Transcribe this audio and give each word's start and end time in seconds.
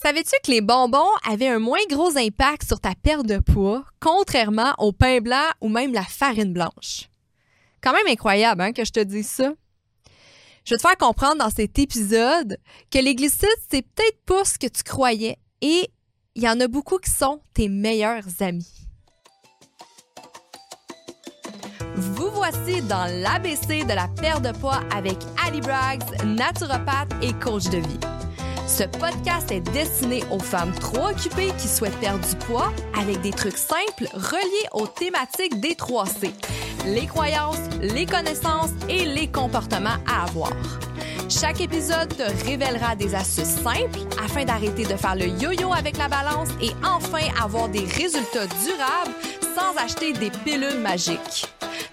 Savais-tu 0.00 0.36
que 0.44 0.52
les 0.52 0.60
bonbons 0.60 1.10
avaient 1.28 1.48
un 1.48 1.58
moins 1.58 1.84
gros 1.90 2.16
impact 2.16 2.68
sur 2.68 2.78
ta 2.78 2.94
perte 2.94 3.26
de 3.26 3.38
poids, 3.38 3.84
contrairement 3.98 4.72
au 4.78 4.92
pain 4.92 5.18
blanc 5.20 5.48
ou 5.60 5.68
même 5.68 5.92
la 5.92 6.04
farine 6.04 6.52
blanche? 6.52 7.08
Quand 7.82 7.92
même 7.92 8.06
incroyable 8.06 8.62
hein, 8.62 8.72
que 8.72 8.84
je 8.84 8.92
te 8.92 9.00
dise 9.00 9.26
ça. 9.28 9.52
Je 10.64 10.74
vais 10.74 10.76
te 10.76 10.82
faire 10.82 10.96
comprendre 10.96 11.38
dans 11.38 11.50
cet 11.50 11.80
épisode 11.80 12.58
que 12.92 12.98
les 13.00 13.16
glucides, 13.16 13.48
c'est 13.68 13.82
peut-être 13.82 14.24
pas 14.24 14.44
ce 14.44 14.56
que 14.56 14.68
tu 14.68 14.84
croyais 14.84 15.36
et 15.62 15.90
il 16.36 16.44
y 16.44 16.48
en 16.48 16.60
a 16.60 16.68
beaucoup 16.68 16.98
qui 16.98 17.10
sont 17.10 17.40
tes 17.52 17.68
meilleurs 17.68 18.22
amis. 18.38 18.86
Vous 21.96 22.30
voici 22.30 22.82
dans 22.82 23.10
l'ABC 23.20 23.84
de 23.84 23.94
la 23.94 24.06
perte 24.06 24.44
de 24.44 24.56
poids 24.56 24.80
avec 24.94 25.16
Ali 25.44 25.60
Braggs, 25.60 26.04
naturopathe 26.24 27.12
et 27.20 27.32
coach 27.32 27.64
de 27.64 27.78
vie. 27.78 28.17
Ce 28.68 28.84
podcast 28.84 29.50
est 29.50 29.62
destiné 29.72 30.22
aux 30.30 30.38
femmes 30.38 30.72
trop 30.72 31.08
occupées 31.08 31.52
qui 31.56 31.66
souhaitent 31.66 31.98
perdre 32.00 32.24
du 32.28 32.36
poids 32.36 32.70
avec 33.00 33.22
des 33.22 33.30
trucs 33.30 33.56
simples 33.56 34.06
reliés 34.12 34.68
aux 34.72 34.86
thématiques 34.86 35.58
des 35.58 35.72
3C, 35.72 36.30
les 36.84 37.06
croyances, 37.06 37.56
les 37.80 38.04
connaissances 38.04 38.70
et 38.90 39.06
les 39.06 39.26
comportements 39.26 39.96
à 40.06 40.24
avoir. 40.24 40.52
Chaque 41.30 41.62
épisode 41.62 42.14
te 42.14 42.46
révélera 42.46 42.94
des 42.94 43.14
astuces 43.14 43.56
simples 43.62 44.00
afin 44.22 44.44
d'arrêter 44.44 44.84
de 44.84 44.96
faire 44.96 45.16
le 45.16 45.28
yo-yo 45.28 45.72
avec 45.72 45.96
la 45.96 46.08
balance 46.08 46.50
et 46.60 46.72
enfin 46.84 47.26
avoir 47.42 47.70
des 47.70 47.84
résultats 47.84 48.46
durables 48.64 49.14
sans 49.56 49.82
acheter 49.82 50.12
des 50.12 50.30
pilules 50.44 50.80
magiques. 50.80 51.46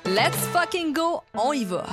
Let's 0.05 0.37
fucking 0.51 0.93
go, 0.93 1.21
on 1.33 1.53
y 1.53 1.63
va! 1.63 1.85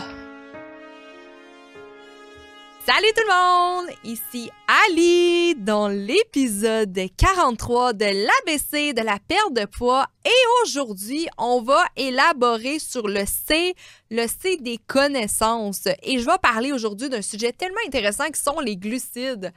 Salut 2.84 3.12
tout 3.14 3.22
le 3.28 3.84
monde! 3.84 3.94
Ici 4.02 4.50
Ali 4.90 5.54
dans 5.54 5.86
l'épisode 5.86 6.98
43 7.16 7.92
de 7.92 8.06
l'ABC 8.06 8.92
de 8.92 9.02
la 9.02 9.20
perte 9.20 9.52
de 9.52 9.66
poids 9.66 10.08
et 10.24 10.64
aujourd'hui, 10.64 11.28
on 11.38 11.62
va 11.62 11.84
élaborer 11.94 12.80
sur 12.80 13.06
le 13.06 13.22
C, 13.24 13.76
le 14.10 14.26
C 14.26 14.56
des 14.56 14.78
connaissances 14.84 15.86
et 16.02 16.18
je 16.18 16.26
vais 16.26 16.38
parler 16.42 16.72
aujourd'hui 16.72 17.08
d'un 17.08 17.22
sujet 17.22 17.52
tellement 17.52 17.78
intéressant 17.86 18.28
qui 18.30 18.40
sont 18.40 18.58
les 18.58 18.76
glucides. 18.76 19.52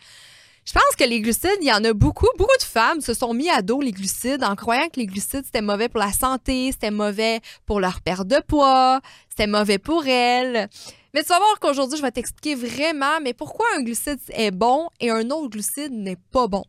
Je 0.63 0.73
pense 0.73 0.95
que 0.95 1.03
les 1.03 1.21
glucides, 1.21 1.57
il 1.61 1.67
y 1.67 1.73
en 1.73 1.83
a 1.83 1.93
beaucoup. 1.93 2.27
Beaucoup 2.37 2.57
de 2.59 2.63
femmes 2.63 3.01
se 3.01 3.15
sont 3.15 3.33
mis 3.33 3.49
à 3.49 3.63
dos 3.63 3.81
les 3.81 3.91
glucides 3.91 4.43
en 4.43 4.55
croyant 4.55 4.87
que 4.89 4.99
les 4.99 5.07
glucides, 5.07 5.45
c'était 5.45 5.61
mauvais 5.61 5.89
pour 5.89 5.99
la 5.99 6.11
santé, 6.11 6.71
c'était 6.71 6.91
mauvais 6.91 7.39
pour 7.65 7.79
leur 7.79 8.01
perte 8.01 8.27
de 8.27 8.39
poids, 8.47 9.01
c'était 9.29 9.47
mauvais 9.47 9.79
pour 9.79 10.05
elles. 10.05 10.69
Mais 11.15 11.23
tu 11.23 11.29
vas 11.29 11.39
voir 11.39 11.61
qu'aujourd'hui, 11.61 11.97
je 11.97 12.01
vais 12.01 12.11
t'expliquer 12.11 12.55
vraiment, 12.55 13.21
mais 13.21 13.33
pourquoi 13.33 13.65
un 13.77 13.83
glucide 13.83 14.19
est 14.33 14.51
bon 14.51 14.89
et 14.99 15.11
un 15.11 15.29
autre 15.29 15.47
glucide 15.47 15.93
n'est 15.93 16.17
pas 16.17 16.47
bon. 16.47 16.65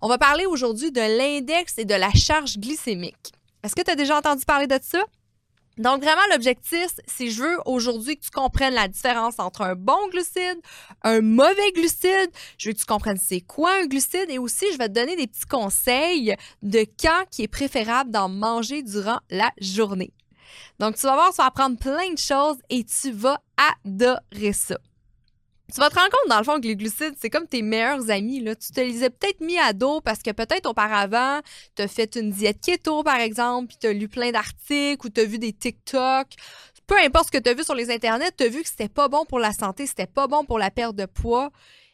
On 0.00 0.08
va 0.08 0.16
parler 0.16 0.46
aujourd'hui 0.46 0.90
de 0.90 1.02
l'index 1.02 1.76
et 1.76 1.84
de 1.84 1.94
la 1.94 2.10
charge 2.12 2.56
glycémique. 2.56 3.34
Est-ce 3.62 3.76
que 3.76 3.82
tu 3.82 3.90
as 3.90 3.96
déjà 3.96 4.16
entendu 4.16 4.46
parler 4.46 4.66
de 4.66 4.78
ça? 4.80 5.04
Donc, 5.76 6.02
vraiment, 6.02 6.22
l'objectif, 6.30 6.86
c'est 7.06 7.28
je 7.28 7.42
veux 7.42 7.58
aujourd'hui 7.66 8.16
que 8.16 8.24
tu 8.24 8.30
comprennes 8.30 8.72
la 8.72 8.88
différence 8.88 9.34
entre 9.38 9.60
un 9.60 9.74
bon 9.74 10.08
glucide, 10.08 10.58
un 11.02 11.20
mauvais 11.20 11.72
glucide. 11.74 12.30
Je 12.56 12.70
veux 12.70 12.72
que 12.72 12.80
tu 12.80 12.86
comprennes 12.86 13.20
c'est 13.22 13.42
quoi 13.42 13.70
un 13.82 13.86
glucide 13.86 14.30
et 14.30 14.38
aussi, 14.38 14.64
je 14.72 14.78
vais 14.78 14.88
te 14.88 14.94
donner 14.94 15.16
des 15.16 15.26
petits 15.26 15.44
conseils 15.46 16.34
de 16.62 16.86
quand 16.98 17.26
qui 17.30 17.42
est 17.42 17.48
préférable 17.48 18.10
d'en 18.10 18.30
manger 18.30 18.82
durant 18.82 19.18
la 19.28 19.50
journée. 19.60 20.10
Donc, 20.78 20.96
tu 20.96 21.02
vas 21.02 21.14
voir, 21.14 21.30
tu 21.30 21.36
vas 21.36 21.46
apprendre 21.46 21.78
plein 21.78 22.12
de 22.12 22.18
choses 22.18 22.56
et 22.68 22.84
tu 22.84 23.12
vas 23.12 23.40
adorer 23.84 24.52
ça. 24.52 24.78
Tu 25.72 25.78
vas 25.78 25.88
te 25.88 25.94
rendre 25.94 26.10
compte, 26.10 26.28
dans 26.28 26.38
le 26.38 26.44
fond, 26.44 26.60
que 26.60 26.66
les 26.66 26.74
glucides, 26.74 27.14
c'est 27.20 27.30
comme 27.30 27.46
tes 27.46 27.62
meilleurs 27.62 28.10
amis. 28.10 28.42
Tu 28.42 28.72
te 28.72 28.80
les 28.80 29.04
as 29.04 29.10
peut-être 29.10 29.40
mis 29.40 29.58
à 29.58 29.72
dos 29.72 30.00
parce 30.00 30.20
que 30.20 30.32
peut-être 30.32 30.66
auparavant, 30.66 31.40
tu 31.76 31.82
as 31.82 31.88
fait 31.88 32.16
une 32.16 32.30
diète 32.30 32.60
keto, 32.60 33.04
par 33.04 33.16
exemple, 33.16 33.68
puis 33.68 33.76
tu 33.80 33.86
as 33.86 33.92
lu 33.92 34.08
plein 34.08 34.32
d'articles 34.32 35.06
ou 35.06 35.10
tu 35.10 35.20
as 35.20 35.24
vu 35.24 35.38
des 35.38 35.52
TikTok. 35.52 36.26
Peu 36.86 36.96
importe 36.98 37.26
ce 37.26 37.30
que 37.30 37.38
tu 37.38 37.48
as 37.50 37.54
vu 37.54 37.62
sur 37.62 37.76
les 37.76 37.90
internets, 37.92 38.32
tu 38.36 38.44
as 38.44 38.48
vu 38.48 38.62
que 38.62 38.68
c'était 38.68 38.88
pas 38.88 39.08
bon 39.08 39.24
pour 39.24 39.38
la 39.38 39.52
santé, 39.52 39.86
c'était 39.86 40.08
pas 40.08 40.26
bon 40.26 40.44
pour 40.44 40.58
la 40.58 40.72
perte 40.72 40.96
de 40.96 41.06
poids 41.06 41.50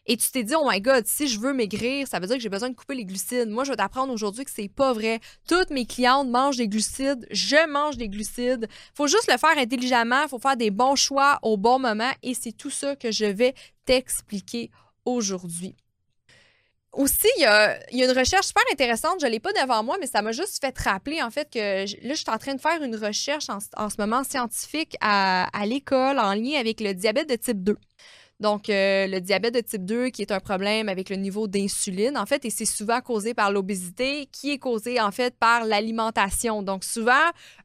et 0.07 0.17
tu 0.17 0.31
t'es 0.31 0.45
dit, 0.45 0.55
oh 0.57 0.69
my 0.69 0.81
God, 0.81 1.05
si 1.07 1.27
je 1.27 1.41
veux 1.41 1.53
maigrir, 1.53 2.07
ça 2.07 2.21
veut 2.21 2.27
dire 2.27 2.37
que 2.37 2.43
j'ai 2.43 2.49
besoin 2.49 2.71
de 2.71 2.75
couper 2.75 2.95
les 2.95 3.05
glucides. 3.05 3.49
Moi, 3.49 3.65
je 3.65 3.71
vais 3.71 3.77
t'apprendre 3.77 4.13
aujourd'hui 4.13 4.45
que 4.45 4.51
c'est 4.53 4.69
pas 4.69 4.93
vrai. 4.93 5.21
Toutes 5.49 5.71
mes 5.71 5.85
clientes 5.85 6.29
mangent 6.29 6.59
des 6.59 6.69
glucides. 6.69 7.27
Je 7.33 7.69
mange 7.69 7.97
des 7.97 8.09
glucides. 8.09 8.69
Faut 8.95 9.09
juste 9.09 9.31
le 9.31 9.37
faire 9.37 9.59
intelligemment. 9.59 10.29
Faut 10.29 10.39
faire 10.39 10.57
des 10.57 10.71
bons 10.71 10.95
choix 10.95 11.41
au 11.43 11.57
bon 11.57 11.81
moment. 11.81 12.13
Et 12.23 12.35
c'est 12.35 12.53
tout 12.53 12.71
ça 12.71 12.95
que 12.95 13.11
je 13.11 13.25
vais 13.25 13.55
t'expliquer 13.85 14.71
aujourd'hui. 15.05 15.75
Aussi, 16.93 17.29
il 17.39 17.43
y, 17.43 17.45
a, 17.45 17.77
une 17.93 18.17
recherche 18.17 18.47
super 18.47 18.63
intéressante. 18.73 19.21
Je 19.21 19.27
ne 19.27 19.33
l'ai 19.33 19.41
pas 19.41 19.53
devant 19.53 19.83
moi, 19.83 19.97
mais 20.01 20.07
ça 20.07 20.23
m'a 20.23 20.33
juste 20.33 20.61
fait 20.61 20.79
rappeler, 20.79 21.21
en 21.21 21.31
fait, 21.31 21.51
que 21.51 21.81
là, 22.07 22.15
je 22.15 22.15
suis 22.15 22.31
en 22.31 22.39
train 22.39 22.55
de 22.55 22.61
faire 22.61 22.81
une 22.81 22.97
recherche 22.97 23.51
en, 23.51 23.59
ce 23.91 23.97
moment 23.99 24.23
scientifique 24.23 24.97
à 25.01 25.67
l'école 25.67 26.21
en 26.21 26.33
lien 26.33 26.59
avec 26.59 26.81
le 26.81 26.95
diabète 26.95 27.29
de 27.29 27.35
type 27.35 27.63
2. 27.65 27.77
Donc, 28.39 28.69
euh, 28.69 29.07
le 29.07 29.21
diabète 29.21 29.55
de 29.55 29.61
type 29.61 29.85
2, 29.85 30.09
qui 30.09 30.23
est 30.23 30.31
un 30.31 30.41
problème 30.41 30.89
avec 30.89 31.09
le 31.09 31.17
niveau 31.17 31.47
d'insuline, 31.49 32.19
en 32.19 32.27
fait, 32.27 32.45
et 32.45 32.51
c'est 32.51 32.67
souvent 32.67 33.01
causé 33.01 33.33
par 33.33 33.51
l'obésité, 33.51 34.29
qui 34.31 34.51
est 34.51 34.59
causé, 34.59 35.01
en 35.01 35.11
fait, 35.11 35.35
par 35.39 35.65
l'alimentation. 35.65 36.63
Donc, 36.63 36.85
souvent, 36.85 37.13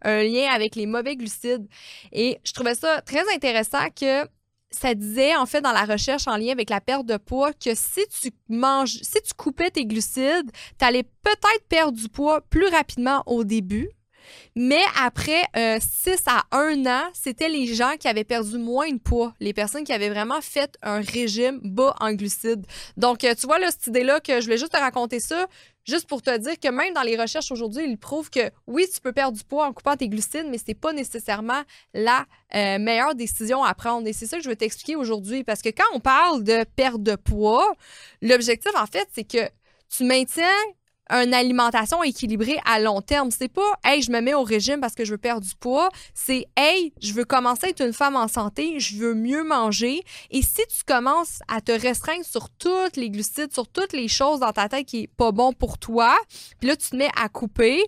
un 0.01 0.23
lien 0.23 0.49
avec 0.49 0.75
les 0.75 0.85
mauvais 0.85 1.17
glucides. 1.17 1.67
Et 2.13 2.39
je 2.45 2.53
trouvais 2.53 2.75
ça 2.75 3.01
très 3.01 3.23
intéressant 3.35 3.89
que 3.99 4.25
ça 4.71 4.95
disait, 4.95 5.35
en 5.35 5.45
fait, 5.45 5.59
dans 5.59 5.73
la 5.73 5.83
recherche 5.83 6.27
en 6.27 6.37
lien 6.37 6.53
avec 6.53 6.69
la 6.69 6.79
perte 6.79 7.05
de 7.05 7.17
poids, 7.17 7.51
que 7.51 7.75
si 7.75 8.01
tu 8.21 8.31
manges, 8.47 8.99
si 9.01 9.21
tu 9.21 9.33
coupais 9.35 9.71
tes 9.71 9.85
glucides, 9.85 10.49
tu 10.79 10.85
allais 10.85 11.03
peut-être 11.03 11.67
perdre 11.67 11.97
du 11.97 12.07
poids 12.07 12.39
plus 12.49 12.67
rapidement 12.67 13.23
au 13.25 13.43
début, 13.43 13.89
mais 14.55 14.81
après 15.01 15.43
6 15.53 16.09
euh, 16.09 16.15
à 16.27 16.43
1 16.51 16.85
an, 16.85 17.03
c'était 17.13 17.49
les 17.49 17.67
gens 17.73 17.95
qui 17.99 18.07
avaient 18.07 18.23
perdu 18.23 18.57
moins 18.57 18.91
de 18.91 18.99
poids, 18.99 19.33
les 19.39 19.53
personnes 19.53 19.83
qui 19.83 19.93
avaient 19.93 20.09
vraiment 20.09 20.41
fait 20.41 20.77
un 20.81 21.01
régime 21.01 21.59
bas 21.63 21.95
en 21.99 22.13
glucides. 22.13 22.65
Donc, 22.97 23.23
euh, 23.23 23.33
tu 23.35 23.47
vois, 23.47 23.57
cette 23.69 23.87
idée-là, 23.87 24.19
que 24.19 24.39
je 24.39 24.45
voulais 24.45 24.57
juste 24.57 24.73
te 24.73 24.77
raconter 24.77 25.19
ça, 25.19 25.47
juste 25.85 26.07
pour 26.07 26.21
te 26.21 26.35
dire 26.37 26.59
que 26.59 26.69
même 26.69 26.93
dans 26.93 27.01
les 27.01 27.17
recherches 27.17 27.51
aujourd'hui, 27.51 27.85
ils 27.87 27.97
prouvent 27.97 28.29
que 28.29 28.51
oui, 28.67 28.85
tu 28.93 28.99
peux 29.01 29.13
perdre 29.13 29.37
du 29.37 29.43
poids 29.43 29.67
en 29.67 29.73
coupant 29.73 29.95
tes 29.95 30.07
glucides, 30.09 30.47
mais 30.49 30.59
c'est 30.63 30.73
pas 30.73 30.93
nécessairement 30.93 31.61
la 31.93 32.25
euh, 32.55 32.79
meilleure 32.79 33.15
décision 33.15 33.63
à 33.63 33.73
prendre. 33.73 34.07
Et 34.07 34.13
c'est 34.13 34.25
ça 34.25 34.37
que 34.37 34.43
je 34.43 34.49
veux 34.49 34.55
t'expliquer 34.55 34.95
aujourd'hui. 34.95 35.43
Parce 35.43 35.61
que 35.61 35.69
quand 35.69 35.85
on 35.93 35.99
parle 35.99 36.43
de 36.43 36.63
perte 36.75 37.01
de 37.01 37.15
poids, 37.15 37.73
l'objectif, 38.21 38.71
en 38.75 38.85
fait, 38.85 39.07
c'est 39.13 39.23
que 39.23 39.49
tu 39.89 40.03
maintiens 40.03 40.47
une 41.09 41.33
alimentation 41.33 42.03
équilibrée 42.03 42.59
à 42.65 42.79
long 42.79 43.01
terme. 43.01 43.31
C'est 43.31 43.51
pas, 43.51 43.73
hey, 43.83 44.01
je 44.01 44.11
me 44.11 44.21
mets 44.21 44.33
au 44.33 44.43
régime 44.43 44.79
parce 44.79 44.95
que 44.95 45.03
je 45.03 45.11
veux 45.11 45.17
perdre 45.17 45.45
du 45.45 45.55
poids. 45.55 45.89
C'est, 46.13 46.45
hey, 46.55 46.93
je 47.01 47.13
veux 47.13 47.25
commencer 47.25 47.67
à 47.67 47.69
être 47.69 47.81
une 47.81 47.93
femme 47.93 48.15
en 48.15 48.27
santé, 48.27 48.79
je 48.79 48.97
veux 48.97 49.13
mieux 49.13 49.43
manger. 49.43 50.01
Et 50.29 50.41
si 50.41 50.61
tu 50.67 50.83
commences 50.85 51.39
à 51.47 51.61
te 51.61 51.71
restreindre 51.71 52.25
sur 52.25 52.49
toutes 52.49 52.95
les 52.95 53.09
glucides, 53.09 53.53
sur 53.53 53.67
toutes 53.67 53.93
les 53.93 54.07
choses 54.07 54.39
dans 54.39 54.53
ta 54.53 54.69
tête 54.69 54.85
qui 54.85 55.03
est 55.03 55.07
pas 55.07 55.31
bon 55.31 55.53
pour 55.53 55.77
toi, 55.77 56.15
puis 56.59 56.69
là, 56.69 56.75
tu 56.75 56.89
te 56.89 56.95
mets 56.95 57.09
à 57.21 57.27
couper, 57.29 57.83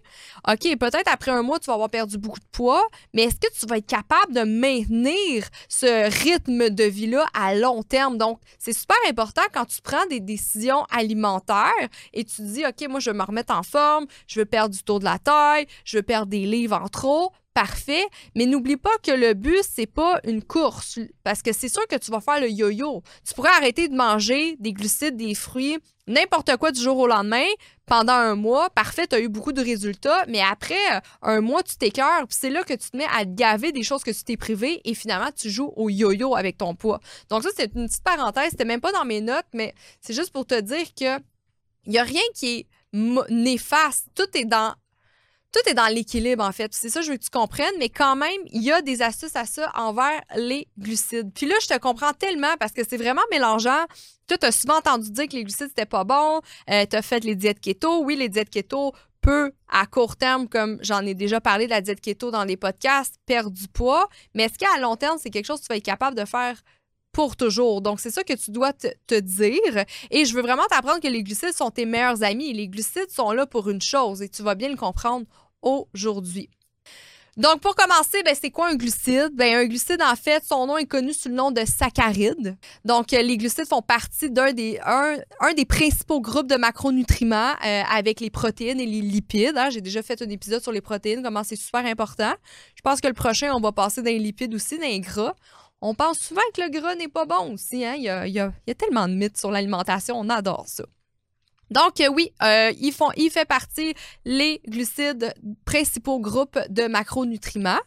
OK, 0.47 0.77
peut-être 0.77 1.09
après 1.11 1.31
un 1.31 1.43
mois, 1.43 1.59
tu 1.59 1.67
vas 1.67 1.73
avoir 1.73 1.89
perdu 1.89 2.17
beaucoup 2.17 2.39
de 2.39 2.45
poids, 2.51 2.85
mais 3.13 3.23
est-ce 3.23 3.35
que 3.35 3.53
tu 3.57 3.65
vas 3.67 3.77
être 3.77 3.87
capable 3.87 4.33
de 4.33 4.43
maintenir 4.43 5.47
ce 5.69 6.09
rythme 6.23 6.69
de 6.69 6.83
vie-là 6.83 7.25
à 7.33 7.55
long 7.55 7.83
terme? 7.83 8.17
Donc, 8.17 8.39
c'est 8.59 8.73
super 8.73 8.97
important 9.07 9.43
quand 9.53 9.65
tu 9.65 9.81
prends 9.81 10.05
des 10.07 10.19
décisions 10.19 10.83
alimentaires 10.91 11.71
et 12.13 12.23
tu 12.25 12.41
dis, 12.41 12.65
OK, 12.65 12.87
moi, 12.89 12.99
je 13.03 13.11
me 13.11 13.23
remettre 13.23 13.53
en 13.53 13.63
forme, 13.63 14.05
je 14.27 14.39
veux 14.39 14.45
perdre 14.45 14.73
du 14.73 14.83
taux 14.83 14.99
de 14.99 15.05
la 15.05 15.19
taille, 15.19 15.67
je 15.85 15.97
veux 15.97 16.03
perdre 16.03 16.27
des 16.27 16.45
livres 16.45 16.79
en 16.81 16.87
trop. 16.87 17.31
Parfait, 17.53 18.03
mais 18.35 18.47
n'oublie 18.47 18.77
pas 18.77 18.97
que 19.03 19.11
le 19.11 19.35
but 19.35 19.61
c'est 19.61 19.85
pas 19.85 20.19
une 20.23 20.41
course 20.41 20.97
parce 21.23 21.43
que 21.43 21.53
c'est 21.53 21.69
sûr 21.69 21.85
que 21.85 21.95
tu 21.97 22.09
vas 22.09 22.19
faire 22.19 22.41
le 22.41 22.49
yo-yo. 22.49 23.03
Tu 23.27 23.35
pourrais 23.35 23.51
arrêter 23.51 23.87
de 23.87 23.95
manger 23.95 24.55
des 24.59 24.73
glucides, 24.73 25.17
des 25.17 25.35
fruits, 25.35 25.77
n'importe 26.07 26.57
quoi 26.57 26.71
du 26.71 26.81
jour 26.81 26.97
au 26.97 27.05
lendemain 27.05 27.45
pendant 27.85 28.13
un 28.13 28.33
mois. 28.33 28.71
Parfait, 28.71 29.05
tu 29.05 29.13
as 29.13 29.19
eu 29.19 29.29
beaucoup 29.29 29.51
de 29.51 29.61
résultats, 29.61 30.25
mais 30.27 30.41
après 30.41 30.95
euh, 30.95 30.99
un 31.21 31.41
mois, 31.41 31.61
tu 31.61 31.77
t'écœures, 31.77 32.25
puis 32.27 32.35
c'est 32.39 32.49
là 32.49 32.63
que 32.63 32.73
tu 32.73 32.89
te 32.89 32.97
mets 32.97 33.05
à 33.15 33.23
gaver 33.23 33.71
des 33.71 33.83
choses 33.83 34.03
que 34.03 34.09
tu 34.09 34.23
t'es 34.23 34.35
privé 34.35 34.81
et 34.83 34.95
finalement 34.95 35.29
tu 35.35 35.51
joues 35.51 35.71
au 35.75 35.91
yo-yo 35.91 36.35
avec 36.35 36.57
ton 36.57 36.73
poids. 36.73 36.99
Donc 37.29 37.43
ça 37.43 37.49
c'est 37.55 37.71
une 37.75 37.85
petite 37.85 38.03
parenthèse, 38.03 38.49
c'était 38.49 38.65
même 38.65 38.81
pas 38.81 38.91
dans 38.91 39.05
mes 39.05 39.21
notes, 39.21 39.45
mais 39.53 39.75
c'est 40.01 40.13
juste 40.13 40.31
pour 40.31 40.47
te 40.47 40.59
dire 40.59 40.87
que 40.99 41.21
il 41.85 41.93
y 41.93 41.99
a 41.99 42.03
rien 42.03 42.21
qui 42.33 42.47
est 42.47 42.67
néfaste. 42.93 44.07
Tout 44.15 44.37
est 44.37 44.45
dans 44.45 44.73
tout 45.53 45.69
est 45.69 45.75
dans 45.75 45.87
l'équilibre, 45.87 46.43
en 46.43 46.51
fait. 46.51 46.73
C'est 46.73 46.89
ça, 46.89 47.01
je 47.01 47.11
veux 47.11 47.17
que 47.17 47.23
tu 47.23 47.29
comprennes, 47.29 47.75
mais 47.77 47.89
quand 47.89 48.15
même, 48.15 48.41
il 48.47 48.63
y 48.63 48.71
a 48.71 48.81
des 48.81 49.03
astuces 49.03 49.35
à 49.35 49.45
ça 49.45 49.71
envers 49.75 50.19
les 50.35 50.67
glucides. 50.79 51.31
Puis 51.31 51.45
là, 51.45 51.53
je 51.61 51.67
te 51.67 51.77
comprends 51.77 52.11
tellement 52.11 52.55
parce 52.59 52.71
que 52.71 52.81
c'est 52.83 52.97
vraiment 52.97 53.21
mélangeant. 53.31 53.85
Tu 54.27 54.35
as 54.41 54.51
souvent 54.51 54.77
entendu 54.77 55.11
dire 55.11 55.27
que 55.27 55.35
les 55.35 55.43
glucides, 55.43 55.67
c'était 55.67 55.85
pas 55.85 56.03
bon. 56.05 56.41
Euh, 56.71 56.85
tu 56.89 56.95
as 56.95 57.03
fait 57.03 57.23
les 57.23 57.35
diètes 57.35 57.59
keto. 57.59 58.03
Oui, 58.03 58.15
les 58.15 58.29
diètes 58.29 58.49
keto 58.49 58.93
peuvent, 59.21 59.51
à 59.69 59.85
court 59.85 60.15
terme, 60.15 60.49
comme 60.49 60.79
j'en 60.81 61.05
ai 61.05 61.13
déjà 61.13 61.39
parlé 61.39 61.65
de 61.65 61.71
la 61.71 61.81
diète 61.81 62.01
keto 62.01 62.31
dans 62.31 62.45
les 62.45 62.57
podcasts, 62.57 63.17
perdre 63.27 63.51
du 63.51 63.67
poids. 63.67 64.09
Mais 64.33 64.45
est-ce 64.45 64.57
qu'à 64.57 64.79
long 64.79 64.95
terme, 64.95 65.19
c'est 65.21 65.29
quelque 65.29 65.45
chose 65.45 65.59
que 65.59 65.67
tu 65.67 65.73
vas 65.73 65.77
être 65.77 65.85
capable 65.85 66.17
de 66.17 66.25
faire 66.25 66.59
pour 67.13 67.37
toujours. 67.37 67.81
Donc, 67.81 67.99
c'est 68.01 68.11
ça 68.11 68.23
que 68.23 68.33
tu 68.33 68.51
dois 68.51 68.73
te, 68.73 69.19
dire. 69.19 69.85
Et 70.11 70.25
je 70.25 70.33
veux 70.33 70.41
vraiment 70.41 70.65
t'apprendre 70.69 70.99
que 70.99 71.07
les 71.07 71.23
glucides 71.23 71.53
sont 71.53 71.69
tes 71.69 71.85
meilleurs 71.85 72.23
amis. 72.23 72.51
Les 72.51 72.67
glucides 72.67 73.09
sont 73.09 73.31
là 73.31 73.45
pour 73.45 73.69
une 73.69 73.81
chose 73.81 74.21
et 74.21 74.27
tu 74.27 74.43
vas 74.43 74.55
bien 74.55 74.69
le 74.69 74.75
comprendre 74.75 75.25
aujourd'hui. 75.61 76.49
Donc, 77.35 77.61
pour 77.61 77.73
commencer, 77.73 78.21
ben, 78.23 78.35
c'est 78.39 78.51
quoi 78.51 78.69
un 78.69 78.75
glucide? 78.75 79.31
Ben, 79.33 79.55
un 79.55 79.65
glucide, 79.65 80.03
en 80.03 80.15
fait, 80.15 80.43
son 80.45 80.67
nom 80.67 80.77
est 80.77 80.85
connu 80.85 81.13
sous 81.13 81.29
le 81.29 81.35
nom 81.35 81.49
de 81.49 81.65
saccharide. 81.65 82.55
Donc, 82.85 83.11
euh, 83.11 83.23
les 83.23 83.37
glucides 83.37 83.67
font 83.67 83.81
partie 83.81 84.29
d'un 84.29 84.53
des, 84.53 84.79
principaux 85.67 86.21
groupes 86.21 86.45
de 86.45 86.57
macronutriments 86.57 87.53
euh, 87.65 87.81
avec 87.91 88.19
les 88.19 88.29
protéines 88.29 88.79
et 88.79 88.85
les 88.85 89.01
lipides. 89.01 89.57
Hein. 89.57 89.71
J'ai 89.71 89.81
déjà 89.81 90.03
fait 90.03 90.21
un 90.21 90.29
épisode 90.29 90.61
sur 90.61 90.71
les 90.71 90.81
protéines, 90.81 91.23
comment 91.23 91.43
c'est 91.43 91.55
super 91.55 91.83
important. 91.87 92.33
Je 92.75 92.81
pense 92.83 93.01
que 93.01 93.07
le 93.07 93.13
prochain, 93.13 93.51
on 93.55 93.59
va 93.59 93.71
passer 93.71 94.03
dans 94.03 94.11
les 94.11 94.19
lipides 94.19 94.53
aussi, 94.53 94.77
dans 94.77 94.99
gras. 94.99 95.33
On 95.85 95.95
pense 95.95 96.17
souvent 96.19 96.41
que 96.55 96.61
le 96.61 96.69
gras 96.69 96.95
n'est 96.95 97.09
pas 97.09 97.25
bon 97.25 97.55
aussi. 97.55 97.83
Hein? 97.83 97.95
Il, 97.97 98.03
y 98.03 98.39
a, 98.39 98.53
tellement 98.73 99.09
de 99.09 99.15
mythes 99.15 99.37
sur 99.37 99.51
l'alimentation, 99.51 100.17
on 100.17 100.29
adore 100.29 100.63
ça. 100.65 100.85
Donc, 101.71 101.99
euh, 101.99 102.07
oui, 102.07 102.31
euh, 102.41 102.71
font, 102.93 103.09
il 103.17 103.29
fait 103.29 103.43
partie, 103.43 103.93
les 104.23 104.61
glucides, 104.65 105.33
principaux 105.65 106.21
groupes 106.21 106.57
de 106.69 106.87
macronutriments. 106.87 107.81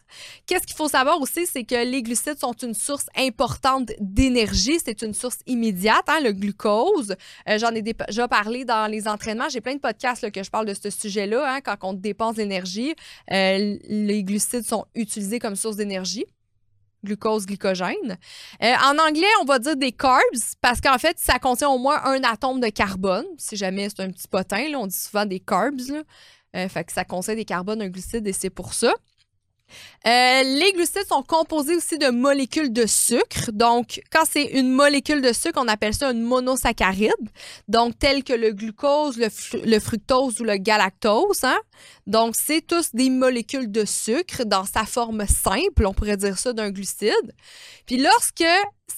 Qu'est-ce 0.45 0.67
qu'il 0.67 0.75
faut 0.75 0.89
savoir 0.89 1.19
aussi, 1.21 1.47
c'est 1.47 1.63
que 1.63 1.89
les 1.89 2.03
glucides 2.03 2.37
sont 2.37 2.53
une 2.53 2.75
source 2.75 3.07
importante 3.17 3.91
d'énergie. 3.99 4.77
C'est 4.83 5.01
une 5.01 5.15
source 5.15 5.39
immédiate, 5.47 6.05
hein, 6.07 6.19
le 6.21 6.33
glucose. 6.33 7.15
Euh, 7.49 7.57
j'en 7.57 7.71
ai 7.71 7.81
déjà 7.81 8.27
parlé 8.27 8.63
dans 8.63 8.85
les 8.91 9.07
entraînements. 9.07 9.49
J'ai 9.49 9.61
plein 9.61 9.73
de 9.73 9.79
podcasts 9.79 10.21
là, 10.21 10.29
que 10.29 10.43
je 10.43 10.51
parle 10.51 10.67
de 10.67 10.75
ce 10.75 10.91
sujet-là. 10.91 11.55
Hein, 11.55 11.61
quand 11.61 11.77
on 11.81 11.93
dépense 11.93 12.35
l'énergie, 12.35 12.93
les 13.27 14.23
glucides 14.23 14.67
sont 14.67 14.85
utilisés 14.93 15.39
comme 15.39 15.55
source 15.55 15.77
d'énergie 15.77 16.25
glucose, 17.03 17.45
glycogène. 17.45 18.17
Euh, 18.63 18.73
en 18.83 18.97
anglais, 18.97 19.27
on 19.41 19.45
va 19.45 19.59
dire 19.59 19.75
des 19.75 19.91
carbs 19.91 20.21
parce 20.61 20.81
qu'en 20.81 20.97
fait, 20.97 21.17
ça 21.19 21.39
contient 21.39 21.69
au 21.69 21.77
moins 21.77 22.03
un 22.05 22.23
atome 22.23 22.59
de 22.59 22.69
carbone. 22.69 23.25
Si 23.37 23.55
jamais 23.55 23.89
c'est 23.89 24.01
un 24.01 24.11
petit 24.11 24.27
potin, 24.27 24.63
on 24.75 24.87
dit 24.87 24.95
souvent 24.95 25.25
des 25.25 25.39
carbs. 25.39 26.03
Euh, 26.55 26.69
fait 26.69 26.83
que 26.85 26.91
ça 26.91 27.03
contient 27.03 27.35
des 27.35 27.45
carbones, 27.45 27.81
un 27.81 27.89
glucide 27.89 28.25
et 28.27 28.33
c'est 28.33 28.49
pour 28.49 28.73
ça. 28.73 28.93
Euh, 30.05 30.43
les 30.43 30.71
glucides 30.73 31.07
sont 31.07 31.23
composés 31.23 31.75
aussi 31.75 31.97
de 31.97 32.09
molécules 32.09 32.71
de 32.71 32.85
sucre. 32.85 33.51
Donc, 33.51 34.01
quand 34.11 34.23
c'est 34.29 34.43
une 34.43 34.71
molécule 34.71 35.21
de 35.21 35.33
sucre, 35.33 35.59
on 35.61 35.67
appelle 35.67 35.93
ça 35.93 36.11
une 36.11 36.21
monosaccharide. 36.21 37.11
Donc, 37.67 37.99
tel 37.99 38.23
que 38.23 38.33
le 38.33 38.51
glucose, 38.51 39.17
le, 39.17 39.79
fructose 39.79 40.39
ou 40.39 40.43
le 40.43 40.57
galactose. 40.57 41.43
Hein? 41.43 41.57
Donc, 42.05 42.35
c'est 42.35 42.65
tous 42.65 42.91
des 42.93 43.09
molécules 43.09 43.71
de 43.71 43.85
sucre 43.85 44.45
dans 44.45 44.65
sa 44.65 44.85
forme 44.85 45.25
simple, 45.27 45.85
on 45.85 45.93
pourrait 45.93 46.17
dire 46.17 46.37
ça 46.37 46.53
d'un 46.53 46.69
glucide. 46.71 47.33
Puis 47.85 47.97
lorsque 47.97 48.43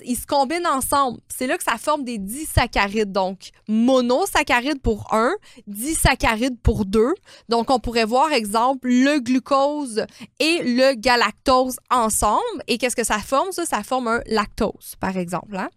ils 0.03 0.15
se 0.15 0.25
combinent 0.25 0.67
ensemble. 0.67 1.19
C'est 1.27 1.47
là 1.47 1.57
que 1.57 1.63
ça 1.63 1.77
forme 1.77 2.03
des 2.03 2.17
disaccharides. 2.17 3.11
Donc, 3.11 3.49
monosaccharides 3.67 4.81
pour 4.81 5.13
un, 5.13 5.33
disaccharides 5.67 6.59
pour 6.61 6.85
deux. 6.85 7.13
Donc, 7.47 7.69
on 7.69 7.79
pourrait 7.79 8.05
voir, 8.05 8.31
exemple, 8.31 8.87
le 8.87 9.19
glucose 9.19 10.05
et 10.39 10.61
le 10.63 10.95
galactose 10.95 11.77
ensemble. 11.89 12.41
Et 12.67 12.77
qu'est-ce 12.77 12.95
que 12.95 13.03
ça 13.03 13.19
forme? 13.19 13.51
Ça, 13.51 13.83
forme 13.83 14.07
un 14.07 14.21
lactose, 14.27 14.95
par 14.99 15.17
exemple. 15.17 15.55
Hein? 15.55 15.69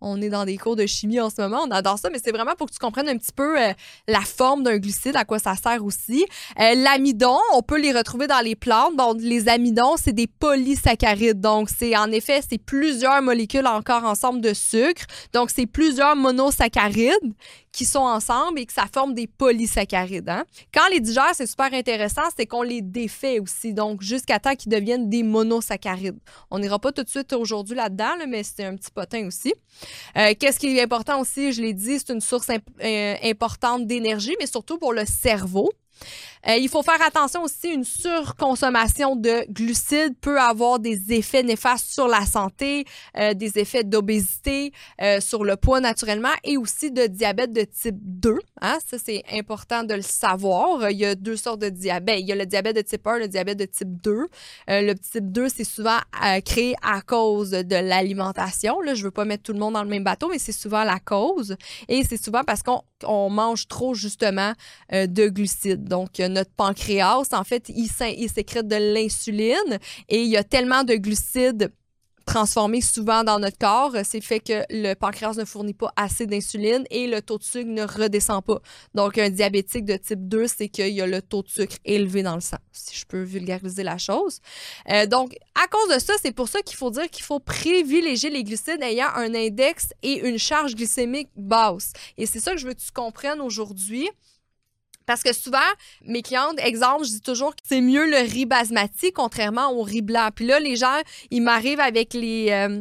On 0.00 0.20
est 0.20 0.28
dans 0.28 0.44
des 0.44 0.56
cours 0.56 0.76
de 0.76 0.86
chimie 0.86 1.20
en 1.20 1.30
ce 1.30 1.40
moment, 1.40 1.64
on 1.66 1.70
adore 1.70 1.98
ça, 1.98 2.10
mais 2.10 2.18
c'est 2.22 2.32
vraiment 2.32 2.54
pour 2.54 2.68
que 2.68 2.72
tu 2.72 2.78
comprennes 2.78 3.08
un 3.08 3.16
petit 3.16 3.32
peu 3.32 3.60
euh, 3.60 3.72
la 4.08 4.20
forme 4.20 4.62
d'un 4.62 4.78
glucide, 4.78 5.16
à 5.16 5.24
quoi 5.24 5.38
ça 5.38 5.54
sert 5.56 5.84
aussi. 5.84 6.24
Euh, 6.58 6.74
l'amidon, 6.74 7.38
on 7.54 7.62
peut 7.62 7.80
les 7.80 7.92
retrouver 7.92 8.26
dans 8.26 8.40
les 8.40 8.56
plantes. 8.56 8.96
Bon, 8.96 9.14
les 9.18 9.48
amidons, 9.48 9.96
c'est 9.96 10.12
des 10.12 10.26
polysaccharides. 10.26 11.40
Donc, 11.40 11.68
c'est 11.70 11.96
en 11.96 12.10
effet, 12.12 12.40
c'est 12.48 12.58
plusieurs 12.58 13.20
molécules 13.22 13.66
encore 13.66 14.04
ensemble 14.04 14.40
de 14.40 14.54
sucre. 14.54 15.02
Donc, 15.32 15.50
c'est 15.50 15.66
plusieurs 15.66 16.16
monosaccharides 16.16 17.34
qui 17.72 17.84
sont 17.84 18.00
ensemble 18.00 18.58
et 18.58 18.66
que 18.66 18.72
ça 18.72 18.86
forme 18.92 19.14
des 19.14 19.26
polysaccharides. 19.26 20.28
Hein. 20.28 20.44
Quand 20.74 20.88
les 20.90 21.00
digère, 21.00 21.30
c'est 21.34 21.46
super 21.46 21.72
intéressant, 21.72 22.22
c'est 22.36 22.46
qu'on 22.46 22.62
les 22.62 22.82
défait 22.82 23.38
aussi, 23.38 23.72
donc 23.72 24.02
jusqu'à 24.02 24.40
temps 24.40 24.54
qu'ils 24.54 24.72
deviennent 24.72 25.08
des 25.08 25.22
monosaccharides. 25.22 26.18
On 26.50 26.58
n'ira 26.58 26.78
pas 26.78 26.92
tout 26.92 27.04
de 27.04 27.08
suite 27.08 27.32
aujourd'hui 27.32 27.76
là-dedans, 27.76 28.16
mais 28.28 28.42
c'est 28.42 28.64
un 28.64 28.76
petit 28.76 28.90
potin 28.90 29.26
aussi. 29.26 29.54
Euh, 30.16 30.34
qu'est-ce 30.38 30.58
qui 30.58 30.76
est 30.76 30.82
important 30.82 31.20
aussi, 31.20 31.52
je 31.52 31.62
l'ai 31.62 31.74
dit, 31.74 31.98
c'est 31.98 32.12
une 32.12 32.20
source 32.20 32.48
euh, 32.50 33.14
importante 33.22 33.86
d'énergie, 33.86 34.34
mais 34.38 34.46
surtout 34.46 34.78
pour 34.78 34.92
le 34.92 35.04
cerveau. 35.06 35.70
Euh, 36.48 36.56
il 36.56 36.68
faut 36.68 36.82
faire 36.82 37.02
attention 37.02 37.42
aussi, 37.42 37.68
une 37.68 37.84
surconsommation 37.84 39.16
de 39.16 39.44
glucides 39.50 40.16
peut 40.20 40.40
avoir 40.40 40.78
des 40.78 41.12
effets 41.12 41.42
néfastes 41.42 41.92
sur 41.92 42.08
la 42.08 42.24
santé, 42.24 42.84
euh, 43.18 43.34
des 43.34 43.58
effets 43.58 43.84
d'obésité, 43.84 44.72
euh, 45.02 45.20
sur 45.20 45.44
le 45.44 45.56
poids 45.56 45.80
naturellement 45.80 46.32
et 46.44 46.56
aussi 46.56 46.90
de 46.90 47.06
diabète 47.06 47.52
de 47.52 47.62
type 47.62 47.98
2. 48.00 48.38
Hein? 48.62 48.78
Ça, 48.86 48.96
c'est 48.98 49.22
important 49.32 49.84
de 49.84 49.94
le 49.94 50.02
savoir. 50.02 50.90
Il 50.90 50.98
y 50.98 51.04
a 51.04 51.14
deux 51.14 51.36
sortes 51.36 51.60
de 51.60 51.68
diabète. 51.68 52.20
Il 52.20 52.26
y 52.26 52.32
a 52.32 52.36
le 52.36 52.46
diabète 52.46 52.76
de 52.76 52.82
type 52.82 53.06
1, 53.06 53.18
le 53.18 53.28
diabète 53.28 53.58
de 53.58 53.66
type 53.66 54.00
2. 54.02 54.26
le 54.68 54.94
type 54.94 55.30
2, 55.30 55.48
c'est 55.48 55.64
souvent 55.64 55.98
créé 56.44 56.74
à 56.82 57.02
cause 57.02 57.50
de 57.50 57.76
l'alimentation. 57.76 58.80
Là, 58.80 58.94
je 58.94 59.04
veux 59.04 59.10
pas 59.10 59.24
mettre 59.24 59.42
tout 59.42 59.52
le 59.52 59.58
monde 59.58 59.74
dans 59.74 59.82
le 59.82 59.88
même 59.88 60.04
bateau, 60.04 60.28
mais 60.28 60.38
c'est 60.38 60.52
souvent 60.52 60.84
la 60.84 60.98
cause. 60.98 61.56
Et 61.88 62.04
c'est 62.04 62.22
souvent 62.22 62.44
parce 62.44 62.62
qu'on 62.62 63.30
mange 63.30 63.68
trop, 63.68 63.94
justement, 63.94 64.52
de 64.92 65.28
glucides. 65.28 65.84
Donc, 65.84 66.20
notre 66.30 66.52
pancréas, 66.52 67.28
en 67.32 67.44
fait, 67.44 67.68
il, 67.68 67.88
sécrète 67.88 68.68
de 68.68 68.94
l'insuline 68.94 69.78
et 70.08 70.22
il 70.22 70.28
y 70.28 70.36
a 70.36 70.44
tellement 70.44 70.84
de 70.84 70.94
glucides 70.94 71.70
transformés 72.30 72.80
souvent 72.80 73.24
dans 73.24 73.40
notre 73.40 73.58
corps, 73.58 73.92
c'est 74.04 74.20
fait 74.20 74.38
que 74.38 74.62
le 74.70 74.94
pancréas 74.94 75.34
ne 75.36 75.44
fournit 75.44 75.74
pas 75.74 75.92
assez 75.96 76.26
d'insuline 76.26 76.84
et 76.90 77.08
le 77.08 77.22
taux 77.22 77.38
de 77.38 77.42
sucre 77.42 77.68
ne 77.68 77.82
redescend 77.82 78.44
pas. 78.44 78.60
Donc, 78.94 79.18
un 79.18 79.30
diabétique 79.30 79.84
de 79.84 79.96
type 79.96 80.28
2, 80.28 80.46
c'est 80.46 80.68
qu'il 80.68 80.94
y 80.94 81.00
a 81.00 81.08
le 81.08 81.22
taux 81.22 81.42
de 81.42 81.48
sucre 81.48 81.76
élevé 81.84 82.22
dans 82.22 82.36
le 82.36 82.40
sang, 82.40 82.58
si 82.70 82.96
je 82.96 83.04
peux 83.04 83.22
vulgariser 83.22 83.82
la 83.82 83.98
chose. 83.98 84.38
Euh, 84.90 85.06
donc, 85.06 85.34
à 85.60 85.66
cause 85.66 85.92
de 85.92 85.98
ça, 85.98 86.12
c'est 86.22 86.32
pour 86.32 86.48
ça 86.48 86.62
qu'il 86.62 86.76
faut 86.76 86.90
dire 86.90 87.10
qu'il 87.10 87.24
faut 87.24 87.40
privilégier 87.40 88.30
les 88.30 88.44
glucides 88.44 88.80
ayant 88.80 89.08
un 89.16 89.34
index 89.34 89.88
et 90.02 90.20
une 90.20 90.38
charge 90.38 90.76
glycémique 90.76 91.30
basse. 91.34 91.92
Et 92.16 92.26
c'est 92.26 92.40
ça 92.40 92.52
que 92.52 92.58
je 92.58 92.66
veux 92.68 92.74
que 92.74 92.80
tu 92.80 92.92
comprennes 92.92 93.40
aujourd'hui. 93.40 94.08
Parce 95.10 95.24
que 95.24 95.32
souvent, 95.32 95.58
mes 96.04 96.22
clientes, 96.22 96.60
exemple, 96.60 97.04
je 97.04 97.10
dis 97.10 97.20
toujours 97.20 97.50
que 97.56 97.62
c'est 97.64 97.80
mieux 97.80 98.08
le 98.08 98.18
riz 98.18 98.46
basmati 98.46 99.10
contrairement 99.12 99.72
au 99.72 99.82
riz 99.82 100.02
blanc. 100.02 100.28
Puis 100.32 100.46
là, 100.46 100.60
les 100.60 100.76
gens, 100.76 101.00
ils 101.32 101.42
m'arrivent 101.42 101.80
avec 101.80 102.14
les 102.14 102.50
euh, 102.50 102.80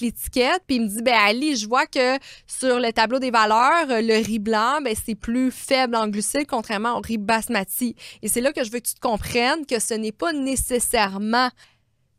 l'étiquette, 0.00 0.62
puis 0.68 0.76
ils 0.76 0.82
me 0.82 0.86
disent, 0.86 1.02
ben 1.02 1.16
Ali, 1.26 1.56
je 1.56 1.66
vois 1.66 1.86
que 1.86 2.16
sur 2.46 2.78
le 2.78 2.92
tableau 2.92 3.18
des 3.18 3.32
valeurs, 3.32 3.88
le 3.88 4.24
riz 4.24 4.38
blanc, 4.38 4.82
ben 4.84 4.94
c'est 4.94 5.16
plus 5.16 5.50
faible 5.50 5.96
en 5.96 6.06
glucides 6.06 6.46
contrairement 6.46 6.96
au 6.96 7.00
riz 7.00 7.18
basmati. 7.18 7.96
Et 8.22 8.28
c'est 8.28 8.40
là 8.40 8.52
que 8.52 8.62
je 8.62 8.70
veux 8.70 8.78
que 8.78 8.86
tu 8.86 8.94
te 8.94 9.00
comprennes 9.00 9.66
que 9.66 9.80
ce 9.80 9.94
n'est 9.94 10.12
pas 10.12 10.32
nécessairement 10.32 11.50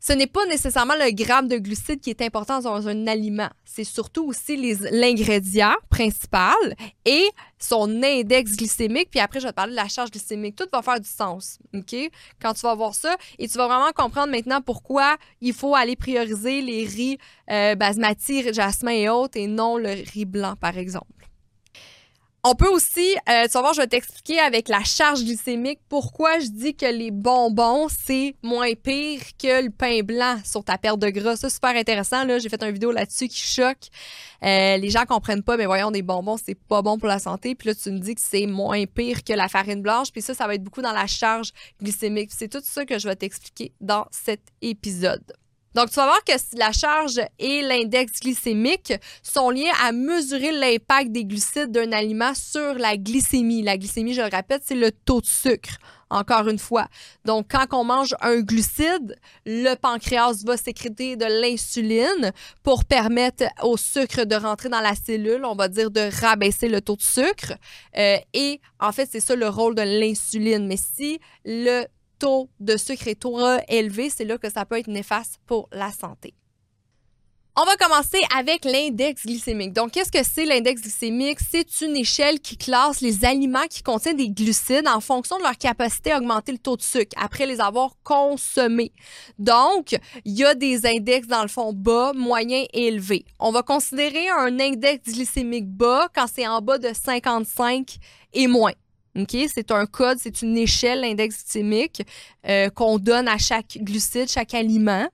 ce 0.00 0.12
n'est 0.12 0.26
pas 0.26 0.44
nécessairement 0.46 0.94
le 0.94 1.10
gramme 1.12 1.48
de 1.48 1.56
glucides 1.58 2.00
qui 2.00 2.10
est 2.10 2.22
important 2.22 2.60
dans 2.60 2.88
un 2.88 3.06
aliment. 3.06 3.48
C'est 3.64 3.84
surtout 3.84 4.26
aussi 4.26 4.56
l'ingrédient 4.92 5.74
principal 5.90 6.54
et 7.04 7.28
son 7.58 8.02
index 8.02 8.56
glycémique. 8.56 9.08
Puis 9.10 9.20
après, 9.20 9.40
je 9.40 9.46
vais 9.46 9.50
te 9.50 9.56
parler 9.56 9.72
de 9.72 9.76
la 9.76 9.88
charge 9.88 10.10
glycémique. 10.10 10.56
Tout 10.56 10.68
va 10.72 10.82
faire 10.82 11.00
du 11.00 11.08
sens, 11.08 11.58
OK? 11.74 11.94
Quand 12.40 12.52
tu 12.54 12.60
vas 12.60 12.74
voir 12.74 12.94
ça. 12.94 13.16
Et 13.38 13.48
tu 13.48 13.56
vas 13.58 13.66
vraiment 13.66 13.92
comprendre 13.94 14.30
maintenant 14.30 14.60
pourquoi 14.60 15.16
il 15.40 15.52
faut 15.52 15.74
aller 15.74 15.96
prioriser 15.96 16.62
les 16.62 16.84
riz 16.84 17.18
euh, 17.50 17.74
basmati, 17.74 18.52
jasmin 18.52 18.92
et 18.92 19.08
autres 19.08 19.38
et 19.38 19.46
non 19.46 19.76
le 19.76 19.90
riz 20.12 20.24
blanc, 20.24 20.54
par 20.60 20.76
exemple. 20.78 21.06
On 22.48 22.54
peut 22.54 22.68
aussi, 22.68 23.16
euh, 23.28 23.46
tu 23.46 23.52
vas 23.54 23.60
voir, 23.60 23.74
je 23.74 23.80
vais 23.80 23.88
t'expliquer 23.88 24.38
avec 24.38 24.68
la 24.68 24.84
charge 24.84 25.24
glycémique 25.24 25.80
pourquoi 25.88 26.38
je 26.38 26.46
dis 26.46 26.76
que 26.76 26.86
les 26.86 27.10
bonbons, 27.10 27.88
c'est 27.88 28.36
moins 28.40 28.72
pire 28.74 29.20
que 29.36 29.64
le 29.64 29.70
pain 29.70 30.04
blanc 30.04 30.36
sur 30.44 30.62
ta 30.62 30.78
perte 30.78 31.00
de 31.00 31.08
gras. 31.08 31.34
C'est 31.34 31.50
super 31.50 31.74
intéressant. 31.74 32.22
Là, 32.22 32.38
j'ai 32.38 32.48
fait 32.48 32.62
une 32.62 32.70
vidéo 32.70 32.92
là-dessus 32.92 33.26
qui 33.26 33.40
choque. 33.40 33.88
Euh, 34.44 34.76
les 34.76 34.90
gens 34.90 35.06
comprennent 35.06 35.42
pas, 35.42 35.56
mais 35.56 35.66
voyons, 35.66 35.90
des 35.90 36.02
bonbons, 36.02 36.36
c'est 36.36 36.54
pas 36.54 36.82
bon 36.82 36.98
pour 36.98 37.08
la 37.08 37.18
santé. 37.18 37.56
Puis 37.56 37.70
là, 37.70 37.74
tu 37.74 37.90
me 37.90 37.98
dis 37.98 38.14
que 38.14 38.20
c'est 38.22 38.46
moins 38.46 38.84
pire 38.86 39.24
que 39.24 39.32
la 39.32 39.48
farine 39.48 39.82
blanche. 39.82 40.12
Puis 40.12 40.22
ça, 40.22 40.32
ça 40.32 40.46
va 40.46 40.54
être 40.54 40.62
beaucoup 40.62 40.82
dans 40.82 40.92
la 40.92 41.08
charge 41.08 41.50
glycémique. 41.82 42.30
C'est 42.32 42.46
tout 42.46 42.62
ça 42.62 42.86
que 42.86 42.96
je 43.00 43.08
vais 43.08 43.16
t'expliquer 43.16 43.72
dans 43.80 44.06
cet 44.12 44.42
épisode. 44.62 45.24
Donc, 45.76 45.90
tu 45.90 45.96
vas 45.96 46.06
voir 46.06 46.24
que 46.24 46.32
la 46.56 46.72
charge 46.72 47.20
et 47.38 47.60
l'index 47.60 48.20
glycémique 48.20 48.94
sont 49.22 49.50
liés 49.50 49.70
à 49.84 49.92
mesurer 49.92 50.50
l'impact 50.50 51.12
des 51.12 51.26
glucides 51.26 51.70
d'un 51.70 51.92
aliment 51.92 52.32
sur 52.34 52.72
la 52.76 52.96
glycémie. 52.96 53.60
La 53.60 53.76
glycémie, 53.76 54.14
je 54.14 54.22
le 54.22 54.34
répète, 54.34 54.62
c'est 54.64 54.74
le 54.74 54.90
taux 54.90 55.20
de 55.20 55.26
sucre. 55.26 55.76
Encore 56.08 56.48
une 56.48 56.60
fois. 56.60 56.86
Donc, 57.24 57.48
quand 57.50 57.66
on 57.72 57.82
mange 57.82 58.14
un 58.20 58.40
glucide, 58.40 59.16
le 59.44 59.74
pancréas 59.74 60.44
va 60.46 60.56
sécréter 60.56 61.16
de 61.16 61.24
l'insuline 61.24 62.32
pour 62.62 62.84
permettre 62.84 63.44
au 63.62 63.76
sucre 63.76 64.24
de 64.24 64.36
rentrer 64.36 64.68
dans 64.68 64.80
la 64.80 64.94
cellule, 64.94 65.44
on 65.44 65.56
va 65.56 65.66
dire 65.66 65.90
de 65.90 66.08
rabaisser 66.20 66.68
le 66.68 66.80
taux 66.80 66.94
de 66.94 67.02
sucre. 67.02 67.54
Euh, 67.98 68.18
et 68.32 68.60
en 68.78 68.92
fait, 68.92 69.08
c'est 69.10 69.18
ça 69.18 69.34
le 69.34 69.48
rôle 69.48 69.74
de 69.74 69.82
l'insuline. 69.82 70.68
Mais 70.68 70.78
si 70.78 71.18
le 71.44 71.86
taux 72.18 72.48
de 72.60 72.76
sucre 72.76 73.08
est 73.08 73.20
trop 73.20 73.40
élevé, 73.68 74.10
c'est 74.10 74.24
là 74.24 74.38
que 74.38 74.50
ça 74.50 74.64
peut 74.64 74.78
être 74.78 74.88
néfaste 74.88 75.40
pour 75.46 75.68
la 75.72 75.92
santé. 75.92 76.34
On 77.58 77.64
va 77.64 77.74
commencer 77.76 78.18
avec 78.36 78.66
l'index 78.66 79.24
glycémique. 79.24 79.72
Donc, 79.72 79.92
qu'est-ce 79.92 80.12
que 80.12 80.22
c'est 80.22 80.44
l'index 80.44 80.82
glycémique? 80.82 81.38
C'est 81.40 81.80
une 81.80 81.96
échelle 81.96 82.38
qui 82.38 82.58
classe 82.58 83.00
les 83.00 83.24
aliments 83.24 83.66
qui 83.70 83.82
contiennent 83.82 84.18
des 84.18 84.28
glucides 84.28 84.86
en 84.86 85.00
fonction 85.00 85.38
de 85.38 85.42
leur 85.42 85.56
capacité 85.56 86.12
à 86.12 86.18
augmenter 86.18 86.52
le 86.52 86.58
taux 86.58 86.76
de 86.76 86.82
sucre 86.82 87.16
après 87.18 87.46
les 87.46 87.58
avoir 87.58 87.92
consommés. 88.04 88.92
Donc, 89.38 89.96
il 90.26 90.34
y 90.38 90.44
a 90.44 90.54
des 90.54 90.84
index 90.84 91.28
dans 91.28 91.40
le 91.40 91.48
fond 91.48 91.72
bas, 91.72 92.12
moyen 92.14 92.66
et 92.74 92.88
élevé. 92.88 93.24
On 93.40 93.52
va 93.52 93.62
considérer 93.62 94.28
un 94.28 94.60
index 94.60 95.10
glycémique 95.10 95.66
bas 95.66 96.10
quand 96.14 96.26
c'est 96.30 96.46
en 96.46 96.60
bas 96.60 96.76
de 96.76 96.92
55 96.92 97.96
et 98.34 98.48
moins. 98.48 98.74
C'est 99.48 99.70
un 99.70 99.86
code, 99.86 100.18
c'est 100.20 100.42
une 100.42 100.56
échelle, 100.56 101.00
l'index 101.00 101.42
glycémique, 101.42 102.02
euh, 102.48 102.68
qu'on 102.70 102.98
donne 102.98 103.28
à 103.28 103.38
chaque 103.38 103.78
glucide, 103.80 104.30
chaque 104.30 104.54
aliment. 104.54 105.06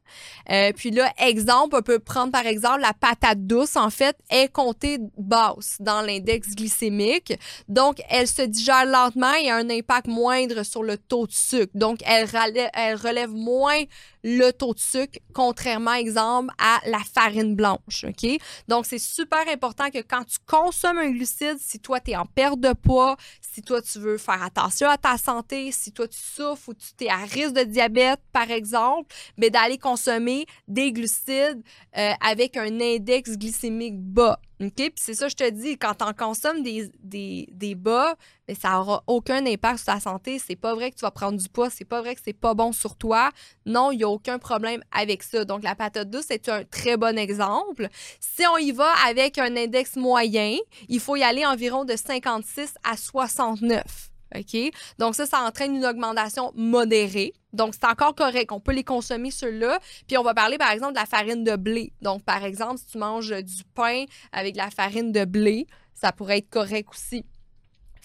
Euh, 0.51 0.73
puis 0.75 0.91
là, 0.91 1.13
exemple, 1.19 1.77
on 1.77 1.83
peut 1.83 1.99
prendre 1.99 2.33
par 2.33 2.47
exemple 2.47 2.81
la 2.81 2.93
patate 2.93 3.47
douce, 3.47 3.77
en 3.77 3.91
fait, 3.91 4.17
est 4.31 4.53
comptée 4.53 4.99
basse 5.17 5.77
dans 5.81 6.03
l'index 6.03 6.55
glycémique. 6.55 7.35
Donc, 7.69 8.03
elle 8.09 8.27
se 8.27 8.43
digère 8.43 8.85
lentement 8.87 9.35
et 9.35 9.51
a 9.51 9.57
un 9.57 9.71
impact 9.71 10.09
moindre 10.09 10.63
sur 10.63 10.83
le 10.83 10.97
taux 10.97 11.27
de 11.27 11.33
sucre. 11.33 11.73
Donc, 11.75 12.01
elle 12.05 12.27
relève 12.27 13.31
moins 13.31 13.83
le 14.25 14.51
taux 14.51 14.75
de 14.75 14.79
sucre, 14.79 15.19
contrairement, 15.33 15.95
exemple, 15.95 16.53
à 16.59 16.81
la 16.87 17.01
farine 17.01 17.55
blanche. 17.55 18.05
OK? 18.05 18.39
Donc, 18.69 18.87
c'est 18.87 18.99
super 18.99 19.49
important 19.49 19.91
que 19.91 19.99
quand 19.99 20.25
tu 20.25 20.39
consommes 20.47 20.99
un 20.99 21.11
glucide, 21.11 21.59
si 21.59 21.81
toi, 21.81 22.01
tu 22.01 22.13
es 22.13 22.17
en 22.17 22.27
perte 22.27 22.61
de 22.61 22.73
poids, 22.73 23.17
si 23.41 23.63
toi, 23.63 23.83
tu 23.83 23.99
veux 23.99 24.19
faire 24.19 24.43
attention 24.43 24.89
à 24.89 24.97
ta 24.97 25.19
santé, 25.19 25.73
si 25.73 25.93
toi, 25.93 26.09
tu 26.09 26.19
souffres 26.19 26.69
ou 26.69 26.75
tu 26.75 27.05
es 27.05 27.09
à 27.09 27.17
risque 27.17 27.55
de 27.55 27.65
diabète, 27.65 28.21
par 28.33 28.51
exemple, 28.51 29.15
mais 29.37 29.51
ben, 29.51 29.61
d'aller 29.61 29.79
consommer 29.79 30.47
des 30.69 30.93
glucides 30.93 31.63
euh, 31.97 32.13
avec 32.21 32.57
un 32.57 32.81
index 32.81 33.37
glycémique 33.37 33.99
bas. 33.99 34.39
OK? 34.63 34.75
Puis 34.75 34.93
c'est 34.97 35.15
ça, 35.15 35.29
je 35.29 35.35
te 35.35 35.49
dis, 35.51 35.77
quand 35.79 35.95
tu 35.95 36.05
en 36.05 36.13
consommes 36.13 36.63
des, 36.63 36.91
des, 37.03 37.49
des 37.53 37.75
bas, 37.75 38.15
ben, 38.47 38.57
ça 38.57 38.73
n'aura 38.73 39.03
aucun 39.07 39.45
impact 39.47 39.79
sur 39.79 39.87
ta 39.87 40.01
santé. 40.01 40.39
C'est 40.39 40.57
pas 40.57 40.75
vrai 40.75 40.91
que 40.91 40.97
tu 40.97 41.03
vas 41.03 41.11
prendre 41.11 41.39
du 41.39 41.49
poids, 41.49 41.71
c'est 41.71 41.85
pas 41.85 42.01
vrai 42.01 42.15
que 42.15 42.21
c'est 42.25 42.33
pas 42.33 42.55
bon 42.55 42.73
sur 42.73 42.97
toi. 42.97 43.31
Non, 43.67 43.91
il 43.91 43.99
n'y 43.99 44.05
a 44.05 44.09
aucun 44.09 44.39
problème 44.39 44.83
avec 44.93 45.23
ça. 45.23 45.45
Donc, 45.45 45.63
la 45.63 45.75
patate 45.75 46.11
douce, 46.11 46.27
c'est 46.29 46.49
un 46.49 46.65
très 46.65 46.97
bon 46.97 47.19
exemple. 47.19 47.89
Si 48.21 48.43
on 48.47 48.59
y 48.59 48.73
va 48.73 48.91
avec 49.07 49.39
un 49.39 49.57
index 49.57 49.97
moyen, 49.97 50.57
il 50.89 51.01
faut 51.01 51.17
y 51.17 51.23
aller 51.23 51.45
environ 51.47 51.85
de 51.85 51.97
56 51.97 52.75
à 52.85 52.97
69. 52.97 54.12
OK? 54.37 54.73
Donc, 54.99 55.15
ça, 55.15 55.27
ça 55.27 55.43
entraîne 55.43 55.77
une 55.77 55.85
augmentation 55.85 56.53
modérée. 56.55 57.33
Donc, 57.53 57.75
c'est 57.75 57.87
encore 57.87 58.15
correct. 58.15 58.51
On 58.53 58.61
peut 58.61 58.73
les 58.73 58.85
consommer, 58.85 59.31
ceux-là. 59.31 59.79
Puis, 60.07 60.17
on 60.17 60.23
va 60.23 60.35
parler, 60.35 60.59
par 60.59 60.71
exemple, 60.71 60.95
de 60.95 60.99
la 60.99 61.07
farine 61.07 61.45
de 61.45 61.57
blé. 61.57 61.93
Donc, 62.01 62.23
par 62.23 62.45
exemple, 62.45 62.79
si 62.79 62.87
tu 62.87 62.99
manges 62.99 63.31
du 63.31 63.63
pain 63.75 64.05
avec 64.33 64.55
de 64.55 64.59
la 64.59 64.71
farine 64.71 65.13
de 65.13 65.25
blé, 65.25 65.67
ça 65.95 66.13
pourrait 66.13 66.39
être 66.39 66.51
correct 66.51 66.89
aussi 66.91 67.25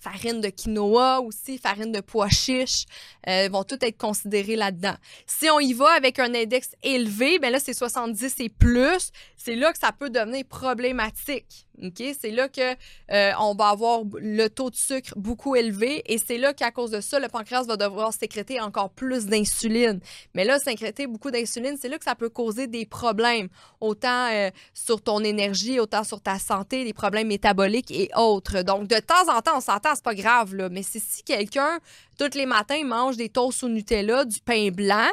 farine 0.01 0.41
de 0.41 0.49
quinoa 0.49 1.19
aussi, 1.21 1.57
farine 1.57 1.91
de 1.91 2.01
pois 2.01 2.29
chiches, 2.29 2.85
euh, 3.27 3.49
vont 3.51 3.63
toutes 3.63 3.83
être 3.83 3.97
considérées 3.97 4.55
là-dedans. 4.55 4.95
Si 5.25 5.49
on 5.49 5.59
y 5.59 5.73
va 5.73 5.91
avec 5.91 6.19
un 6.19 6.33
index 6.33 6.69
élevé, 6.83 7.39
ben 7.39 7.51
là, 7.51 7.59
c'est 7.59 7.73
70 7.73 8.35
et 8.39 8.49
plus, 8.49 9.11
c'est 9.35 9.55
là 9.55 9.71
que 9.71 9.79
ça 9.79 9.91
peut 9.91 10.09
devenir 10.09 10.45
problématique. 10.45 11.66
OK? 11.83 12.03
C'est 12.19 12.31
là 12.31 12.47
que 12.49 12.73
euh, 13.11 13.31
on 13.39 13.55
va 13.55 13.69
avoir 13.69 14.01
le 14.19 14.47
taux 14.47 14.69
de 14.69 14.75
sucre 14.75 15.13
beaucoup 15.15 15.55
élevé 15.55 16.01
et 16.05 16.17
c'est 16.17 16.37
là 16.37 16.53
qu'à 16.53 16.71
cause 16.71 16.91
de 16.91 17.01
ça, 17.01 17.19
le 17.19 17.27
pancréas 17.27 17.63
va 17.63 17.77
devoir 17.77 18.13
sécréter 18.13 18.59
encore 18.59 18.89
plus 18.89 19.25
d'insuline. 19.25 19.99
Mais 20.33 20.43
là, 20.43 20.59
sécréter 20.59 21.07
beaucoup 21.07 21.31
d'insuline, 21.31 21.77
c'est 21.79 21.89
là 21.89 21.97
que 21.97 22.03
ça 22.03 22.15
peut 22.15 22.29
causer 22.29 22.67
des 22.67 22.85
problèmes, 22.85 23.49
autant 23.79 24.27
euh, 24.31 24.49
sur 24.73 25.01
ton 25.01 25.23
énergie, 25.23 25.79
autant 25.79 26.03
sur 26.03 26.21
ta 26.21 26.39
santé, 26.39 26.83
des 26.83 26.93
problèmes 26.93 27.27
métaboliques 27.27 27.91
et 27.91 28.09
autres. 28.15 28.61
Donc, 28.63 28.87
de 28.87 28.99
temps 28.99 29.35
en 29.35 29.41
temps, 29.41 29.57
on 29.57 29.61
s'entend, 29.61 29.95
c'est 29.95 30.03
pas 30.03 30.15
grave, 30.15 30.55
là, 30.55 30.69
mais 30.69 30.83
si 30.83 31.01
quelqu'un, 31.23 31.79
tous 32.17 32.35
les 32.35 32.45
matins, 32.45 32.83
mange 32.83 33.17
des 33.17 33.29
toasts 33.29 33.63
au 33.63 33.69
Nutella, 33.69 34.25
du 34.25 34.39
pain 34.39 34.69
blanc, 34.69 35.09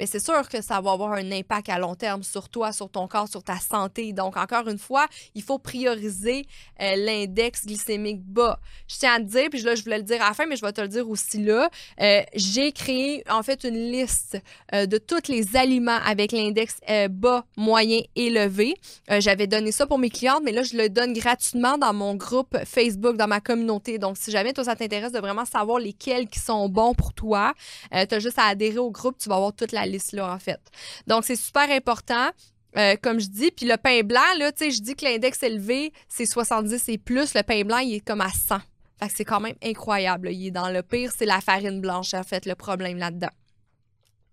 mais 0.00 0.06
c'est 0.06 0.18
sûr 0.18 0.48
que 0.48 0.62
ça 0.62 0.80
va 0.80 0.92
avoir 0.92 1.12
un 1.12 1.30
impact 1.30 1.68
à 1.68 1.78
long 1.78 1.94
terme 1.94 2.22
sur 2.22 2.48
toi, 2.48 2.72
sur 2.72 2.88
ton 2.88 3.06
corps, 3.06 3.28
sur 3.28 3.42
ta 3.42 3.58
santé. 3.58 4.14
Donc, 4.14 4.38
encore 4.38 4.66
une 4.66 4.78
fois, 4.78 5.06
il 5.34 5.42
faut 5.42 5.58
prioriser 5.58 6.46
euh, 6.80 6.96
l'index 6.96 7.66
glycémique 7.66 8.22
bas. 8.24 8.58
Je 8.88 8.96
tiens 8.96 9.16
à 9.16 9.18
te 9.18 9.24
dire, 9.24 9.50
puis 9.50 9.60
là, 9.60 9.74
je 9.74 9.82
voulais 9.82 9.98
le 9.98 10.04
dire 10.04 10.22
à 10.22 10.28
la 10.28 10.34
fin, 10.34 10.46
mais 10.46 10.56
je 10.56 10.64
vais 10.64 10.72
te 10.72 10.80
le 10.80 10.88
dire 10.88 11.06
aussi 11.06 11.42
là. 11.42 11.68
Euh, 12.00 12.22
j'ai 12.34 12.72
créé, 12.72 13.22
en 13.28 13.42
fait, 13.42 13.62
une 13.64 13.92
liste 13.92 14.38
euh, 14.72 14.86
de 14.86 14.96
tous 14.96 15.28
les 15.28 15.54
aliments 15.54 15.98
avec 16.02 16.32
l'index 16.32 16.78
bas, 17.10 17.44
moyen, 17.58 18.00
élevé. 18.16 18.76
J'avais 19.18 19.46
donné 19.46 19.70
ça 19.70 19.86
pour 19.86 19.98
mes 19.98 20.08
clientes, 20.08 20.40
mais 20.42 20.52
là, 20.52 20.62
je 20.62 20.78
le 20.78 20.88
donne 20.88 21.12
gratuitement 21.12 21.76
dans 21.76 21.92
mon 21.92 22.14
groupe 22.14 22.56
Facebook, 22.64 23.18
dans 23.18 23.28
ma 23.28 23.40
communauté. 23.40 23.98
Donc, 23.98 24.16
si 24.16 24.30
jamais 24.30 24.54
toi, 24.54 24.64
ça 24.64 24.76
t'intéresse 24.76 25.12
de 25.12 25.18
vraiment 25.18 25.44
savoir 25.44 25.78
lesquels 25.78 26.26
qui 26.26 26.38
sont 26.38 26.70
bons 26.70 26.94
pour 26.94 27.12
toi, 27.12 27.52
tu 27.92 28.14
as 28.14 28.18
juste 28.18 28.38
à 28.38 28.44
adhérer 28.44 28.78
au 28.78 28.90
groupe, 28.90 29.18
tu 29.18 29.28
vas 29.28 29.34
avoir 29.36 29.52
toute 29.52 29.72
la 29.72 29.89
liste-là, 29.90 30.32
en 30.32 30.38
fait. 30.38 30.60
Donc, 31.06 31.24
c'est 31.24 31.36
super 31.36 31.70
important. 31.70 32.30
Euh, 32.76 32.94
comme 33.02 33.18
je 33.18 33.26
dis, 33.26 33.50
puis 33.50 33.66
le 33.66 33.76
pain 33.76 34.02
blanc, 34.02 34.20
là, 34.38 34.52
tu 34.52 34.64
sais, 34.64 34.70
je 34.70 34.80
dis 34.80 34.94
que 34.94 35.04
l'index 35.04 35.42
élevé, 35.42 35.92
c'est 36.08 36.26
70 36.26 36.88
et 36.88 36.98
plus. 36.98 37.34
Le 37.34 37.42
pain 37.42 37.62
blanc, 37.62 37.78
il 37.78 37.94
est 37.94 38.00
comme 38.00 38.20
à 38.20 38.28
100. 38.28 38.58
Fait 39.00 39.08
que 39.08 39.12
c'est 39.16 39.24
quand 39.24 39.40
même 39.40 39.56
incroyable. 39.62 40.30
Il 40.30 40.48
est 40.48 40.50
dans 40.50 40.68
le 40.68 40.82
pire, 40.82 41.10
c'est 41.16 41.26
la 41.26 41.40
farine 41.40 41.80
blanche, 41.80 42.14
en 42.14 42.22
fait, 42.22 42.46
le 42.46 42.54
problème 42.54 42.98
là-dedans. 42.98 43.30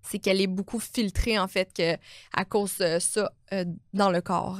C'est 0.03 0.19
qu'elle 0.19 0.39
est 0.39 0.47
beaucoup 0.47 0.79
filtrée, 0.79 1.39
en 1.39 1.47
fait, 1.47 1.73
que, 1.73 1.95
à 2.33 2.45
cause 2.45 2.77
de 2.77 2.99
ça 2.99 3.31
euh, 3.53 3.65
dans 3.93 4.11
le 4.11 4.21
corps. 4.21 4.59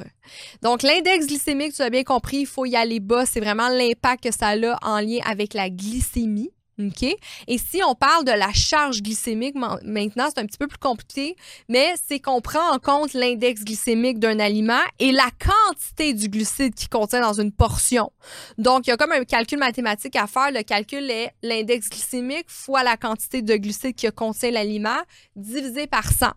Donc, 0.62 0.82
l'index 0.82 1.28
glycémique, 1.28 1.74
tu 1.74 1.82
as 1.82 1.90
bien 1.90 2.04
compris, 2.04 2.40
il 2.40 2.48
faut 2.48 2.66
y 2.66 2.76
aller 2.76 3.00
bas. 3.00 3.26
C'est 3.26 3.40
vraiment 3.40 3.70
l'impact 3.70 4.24
que 4.24 4.32
ça 4.34 4.50
a 4.50 4.78
en 4.82 5.00
lien 5.00 5.20
avec 5.26 5.54
la 5.54 5.70
glycémie. 5.70 6.52
OK? 6.80 7.04
Et 7.48 7.58
si 7.58 7.82
on 7.84 7.96
parle 7.96 8.24
de 8.24 8.32
la 8.32 8.54
charge 8.54 9.02
glycémique 9.02 9.56
maintenant, 9.56 10.28
c'est 10.30 10.40
un 10.40 10.46
petit 10.46 10.58
peu 10.58 10.68
plus 10.68 10.78
compliqué, 10.78 11.36
mais 11.70 11.94
c'est 12.08 12.20
qu'on 12.20 12.42
prend 12.42 12.72
en 12.72 12.80
compte 12.80 13.14
l'index 13.14 13.64
glycémique 13.64 14.20
d'un 14.20 14.40
aliment 14.40 14.82
et 15.00 15.12
la 15.12 15.30
quantité 15.40 16.14
du 16.14 16.30
glucide 16.30 16.76
qu'il 16.76 16.90
contient 16.90 17.22
dans 17.22 17.40
une 17.40 17.52
portion. 17.52 18.12
Donc, 18.58 18.86
il 18.86 18.92
y 18.92 18.94
a 18.94 18.98
comme 18.98 19.12
un 19.12 19.24
calcul 19.24 19.58
mathématique 19.58 20.16
à 20.16 20.28
faire. 20.28 20.52
Le 20.52 20.62
calcul 20.62 21.10
est 21.10 21.32
l'index 21.42 21.90
glycémique 21.90 22.50
fois 22.50 22.84
la 22.84 22.96
quantité 22.98 23.42
de 23.42 23.56
glucides 23.56 24.00
que 24.00 24.10
contient 24.10 24.52
l'aliment 24.52 25.00
divisé 25.36 25.88
par 25.88 26.12
100. 26.12 26.28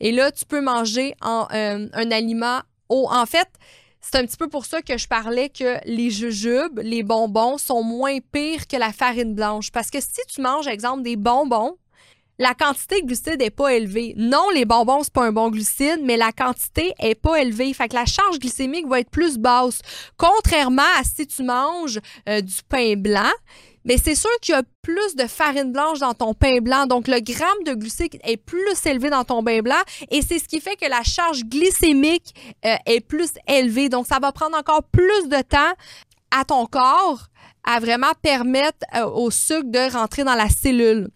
Et 0.00 0.12
là, 0.12 0.30
tu 0.32 0.44
peux 0.44 0.60
manger 0.60 1.14
euh, 1.24 1.88
un 1.92 2.10
aliment 2.10 2.60
au... 2.88 3.08
En 3.10 3.26
fait, 3.26 3.48
c'est 4.04 4.18
un 4.18 4.26
petit 4.26 4.36
peu 4.36 4.48
pour 4.48 4.66
ça 4.66 4.82
que 4.82 4.98
je 4.98 5.08
parlais 5.08 5.48
que 5.48 5.78
les 5.86 6.10
jujubes, 6.10 6.78
les 6.82 7.02
bonbons 7.02 7.56
sont 7.56 7.82
moins 7.82 8.18
pires 8.32 8.66
que 8.66 8.76
la 8.76 8.92
farine 8.92 9.34
blanche. 9.34 9.72
Parce 9.72 9.90
que 9.90 10.00
si 10.00 10.20
tu 10.28 10.42
manges, 10.42 10.66
exemple, 10.66 11.02
des 11.02 11.16
bonbons, 11.16 11.76
la 12.38 12.52
quantité 12.52 13.00
de 13.00 13.06
glucides 13.06 13.38
n'est 13.38 13.50
pas 13.50 13.72
élevée. 13.72 14.12
Non, 14.16 14.50
les 14.54 14.66
bonbons, 14.66 15.04
c'est 15.04 15.12
pas 15.12 15.24
un 15.24 15.32
bon 15.32 15.50
glucide, 15.50 16.00
mais 16.02 16.16
la 16.16 16.32
quantité 16.32 16.92
est 16.98 17.14
pas 17.14 17.40
élevée. 17.40 17.72
Fait 17.72 17.88
que 17.88 17.94
la 17.94 18.04
charge 18.04 18.38
glycémique 18.38 18.86
va 18.86 19.00
être 19.00 19.10
plus 19.10 19.38
basse. 19.38 19.80
Contrairement 20.16 20.82
à 20.98 21.04
si 21.04 21.26
tu 21.26 21.42
manges 21.42 22.00
euh, 22.28 22.40
du 22.40 22.56
pain 22.68 22.96
blanc, 22.96 23.32
mais 23.84 23.98
c'est 23.98 24.14
sûr 24.14 24.30
qu'il 24.40 24.54
y 24.54 24.58
a 24.58 24.62
plus 24.82 25.14
de 25.16 25.26
farine 25.26 25.72
blanche 25.72 25.98
dans 25.98 26.14
ton 26.14 26.34
pain 26.34 26.58
blanc. 26.60 26.86
Donc, 26.86 27.08
le 27.08 27.20
gramme 27.20 27.64
de 27.66 27.74
glucides 27.74 28.18
est 28.24 28.36
plus 28.36 28.86
élevé 28.86 29.10
dans 29.10 29.24
ton 29.24 29.42
pain 29.42 29.60
blanc 29.60 29.82
et 30.10 30.22
c'est 30.22 30.38
ce 30.38 30.48
qui 30.48 30.60
fait 30.60 30.76
que 30.76 30.88
la 30.88 31.02
charge 31.02 31.44
glycémique 31.44 32.34
euh, 32.64 32.76
est 32.86 33.00
plus 33.00 33.30
élevée. 33.46 33.88
Donc, 33.88 34.06
ça 34.06 34.18
va 34.20 34.32
prendre 34.32 34.56
encore 34.56 34.82
plus 34.84 35.28
de 35.28 35.42
temps 35.42 35.72
à 36.30 36.44
ton 36.44 36.66
corps 36.66 37.28
à 37.64 37.80
vraiment 37.80 38.12
permettre 38.22 38.86
euh, 38.94 39.06
au 39.06 39.30
sucre 39.30 39.70
de 39.70 39.92
rentrer 39.92 40.24
dans 40.24 40.34
la 40.34 40.48
cellule. 40.48 41.08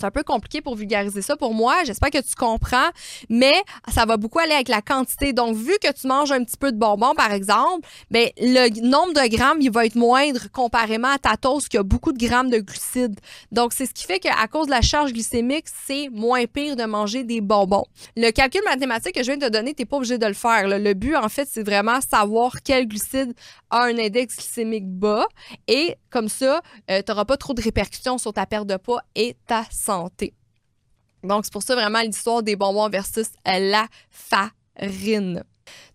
C'est 0.00 0.06
un 0.06 0.10
peu 0.10 0.22
compliqué 0.22 0.62
pour 0.62 0.76
vulgariser 0.76 1.20
ça 1.20 1.36
pour 1.36 1.52
moi. 1.52 1.84
J'espère 1.84 2.08
que 2.08 2.22
tu 2.22 2.34
comprends, 2.34 2.88
mais 3.28 3.52
ça 3.92 4.06
va 4.06 4.16
beaucoup 4.16 4.38
aller 4.38 4.52
avec 4.52 4.68
la 4.68 4.80
quantité. 4.80 5.34
Donc, 5.34 5.54
vu 5.54 5.74
que 5.82 5.92
tu 5.92 6.06
manges 6.06 6.32
un 6.32 6.42
petit 6.42 6.56
peu 6.56 6.72
de 6.72 6.78
bonbons, 6.78 7.14
par 7.14 7.32
exemple, 7.32 7.86
ben, 8.10 8.30
le 8.38 8.80
nombre 8.80 9.12
de 9.12 9.28
grammes, 9.28 9.58
il 9.60 9.70
va 9.70 9.84
être 9.84 9.96
moindre 9.96 10.50
comparément 10.52 11.08
à 11.08 11.18
ta 11.18 11.36
toast 11.36 11.68
qui 11.68 11.76
a 11.76 11.82
beaucoup 11.82 12.14
de 12.14 12.18
grammes 12.18 12.48
de 12.48 12.58
glucides. 12.58 13.20
Donc, 13.52 13.74
c'est 13.74 13.84
ce 13.84 13.92
qui 13.92 14.04
fait 14.04 14.20
qu'à 14.20 14.46
cause 14.48 14.66
de 14.66 14.70
la 14.70 14.80
charge 14.80 15.12
glycémique, 15.12 15.66
c'est 15.86 16.08
moins 16.10 16.46
pire 16.46 16.76
de 16.76 16.84
manger 16.84 17.22
des 17.22 17.42
bonbons. 17.42 17.84
Le 18.16 18.30
calcul 18.30 18.62
mathématique 18.64 19.14
que 19.14 19.20
je 19.20 19.26
viens 19.26 19.36
de 19.36 19.44
te 19.44 19.50
donner, 19.50 19.74
tu 19.74 19.82
n'es 19.82 19.86
pas 19.86 19.96
obligé 19.96 20.16
de 20.16 20.26
le 20.26 20.32
faire. 20.32 20.66
Le 20.66 20.94
but, 20.94 21.14
en 21.14 21.28
fait, 21.28 21.46
c'est 21.50 21.62
vraiment 21.62 22.00
savoir 22.00 22.62
quel 22.64 22.88
glucide 22.88 23.34
a 23.68 23.82
un 23.82 23.98
index 23.98 24.36
glycémique 24.36 24.88
bas 24.88 25.26
et 25.68 25.96
comme 26.10 26.28
ça, 26.28 26.60
euh, 26.90 27.02
tu 27.02 27.10
n'auras 27.10 27.24
pas 27.24 27.36
trop 27.36 27.54
de 27.54 27.62
répercussions 27.62 28.18
sur 28.18 28.32
ta 28.32 28.46
perte 28.46 28.66
de 28.66 28.76
poids 28.76 29.02
et 29.14 29.36
ta 29.46 29.64
santé. 29.70 30.34
Donc, 31.22 31.44
c'est 31.44 31.52
pour 31.52 31.62
ça 31.62 31.74
vraiment 31.74 32.00
l'histoire 32.00 32.42
des 32.42 32.56
bonbons 32.56 32.88
versus 32.88 33.28
la 33.44 33.86
farine. 34.10 35.44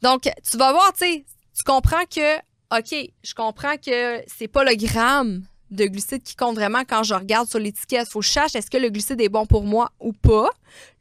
Donc, 0.01 0.29
tu 0.49 0.57
vas 0.57 0.71
voir, 0.71 0.93
tu 0.93 1.25
tu 1.55 1.63
comprends 1.63 2.05
que, 2.05 2.37
OK, 2.77 3.11
je 3.23 3.33
comprends 3.33 3.77
que 3.77 4.21
c'est 4.27 4.49
pas 4.49 4.63
le 4.63 4.75
gramme 4.75 5.45
de 5.71 5.85
glucides 5.85 6.23
qui 6.23 6.35
compte 6.35 6.55
vraiment 6.55 6.83
quand 6.87 7.03
je 7.03 7.13
regarde 7.13 7.49
sur 7.49 7.59
l'étiquette. 7.59 8.07
Il 8.07 8.11
faut 8.11 8.19
que 8.19 8.57
est-ce 8.57 8.69
que 8.69 8.77
le 8.77 8.89
glucide 8.89 9.19
est 9.21 9.29
bon 9.29 9.45
pour 9.45 9.63
moi 9.63 9.91
ou 9.99 10.13
pas? 10.13 10.49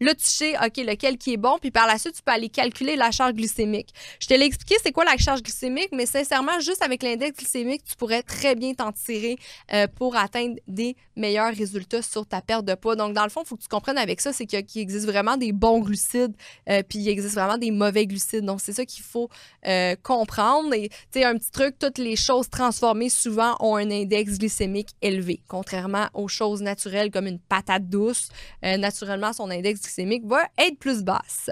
Là, 0.00 0.14
tu 0.14 0.24
sais, 0.24 0.54
OK, 0.58 0.76
lequel 0.76 1.18
qui 1.18 1.32
est 1.32 1.36
bon, 1.36 1.58
puis 1.60 1.72
par 1.72 1.88
la 1.88 1.98
suite, 1.98 2.14
tu 2.14 2.22
peux 2.22 2.30
aller 2.30 2.48
calculer 2.48 2.94
la 2.94 3.10
charge 3.10 3.32
glycémique. 3.32 3.88
Je 4.20 4.28
te 4.28 4.34
l'ai 4.34 4.46
expliqué, 4.46 4.76
c'est 4.80 4.92
quoi 4.92 5.04
la 5.04 5.16
charge 5.16 5.42
glycémique, 5.42 5.88
mais 5.92 6.06
sincèrement, 6.06 6.60
juste 6.60 6.82
avec 6.82 7.02
l'index 7.02 7.36
glycémique, 7.36 7.82
tu 7.82 7.96
pourrais 7.96 8.22
très 8.22 8.54
bien 8.54 8.72
t'en 8.74 8.92
tirer 8.92 9.36
euh, 9.72 9.88
pour 9.88 10.14
atteindre 10.14 10.54
des 10.68 10.94
meilleurs 11.16 11.52
résultats 11.52 12.02
sur 12.02 12.24
ta 12.24 12.40
perte 12.40 12.64
de 12.64 12.74
poids. 12.74 12.94
Donc, 12.94 13.14
dans 13.14 13.24
le 13.24 13.30
fond, 13.30 13.42
il 13.44 13.48
faut 13.48 13.56
que 13.56 13.62
tu 13.62 13.68
comprennes 13.68 13.98
avec 13.98 14.20
ça, 14.20 14.32
c'est 14.32 14.46
qu'il 14.46 14.80
existe 14.80 15.06
vraiment 15.06 15.36
des 15.36 15.50
bons 15.50 15.80
glucides, 15.80 16.34
euh, 16.68 16.82
puis 16.88 17.00
il 17.00 17.08
existe 17.08 17.34
vraiment 17.34 17.58
des 17.58 17.72
mauvais 17.72 18.06
glucides. 18.06 18.44
Donc, 18.44 18.60
c'est 18.60 18.72
ça 18.72 18.84
qu'il 18.84 19.02
faut 19.02 19.28
euh, 19.66 19.96
comprendre. 20.04 20.72
Et, 20.72 20.88
tu 20.88 21.20
sais, 21.20 21.24
un 21.24 21.36
petit 21.36 21.50
truc, 21.50 21.76
toutes 21.80 21.98
les 21.98 22.14
choses 22.14 22.48
transformées 22.48 23.08
souvent 23.08 23.56
ont 23.58 23.74
un 23.74 23.90
index 23.90 24.38
glycémique 24.38 24.53
élevé, 25.02 25.40
contrairement 25.48 26.08
aux 26.14 26.28
choses 26.28 26.62
naturelles 26.62 27.10
comme 27.10 27.26
une 27.26 27.38
patate 27.40 27.88
douce. 27.88 28.28
naturellement, 28.62 29.32
son 29.32 29.50
index 29.50 29.80
glycémique 29.80 30.26
va 30.26 30.46
être 30.58 30.78
plus 30.78 31.02
basse. 31.02 31.50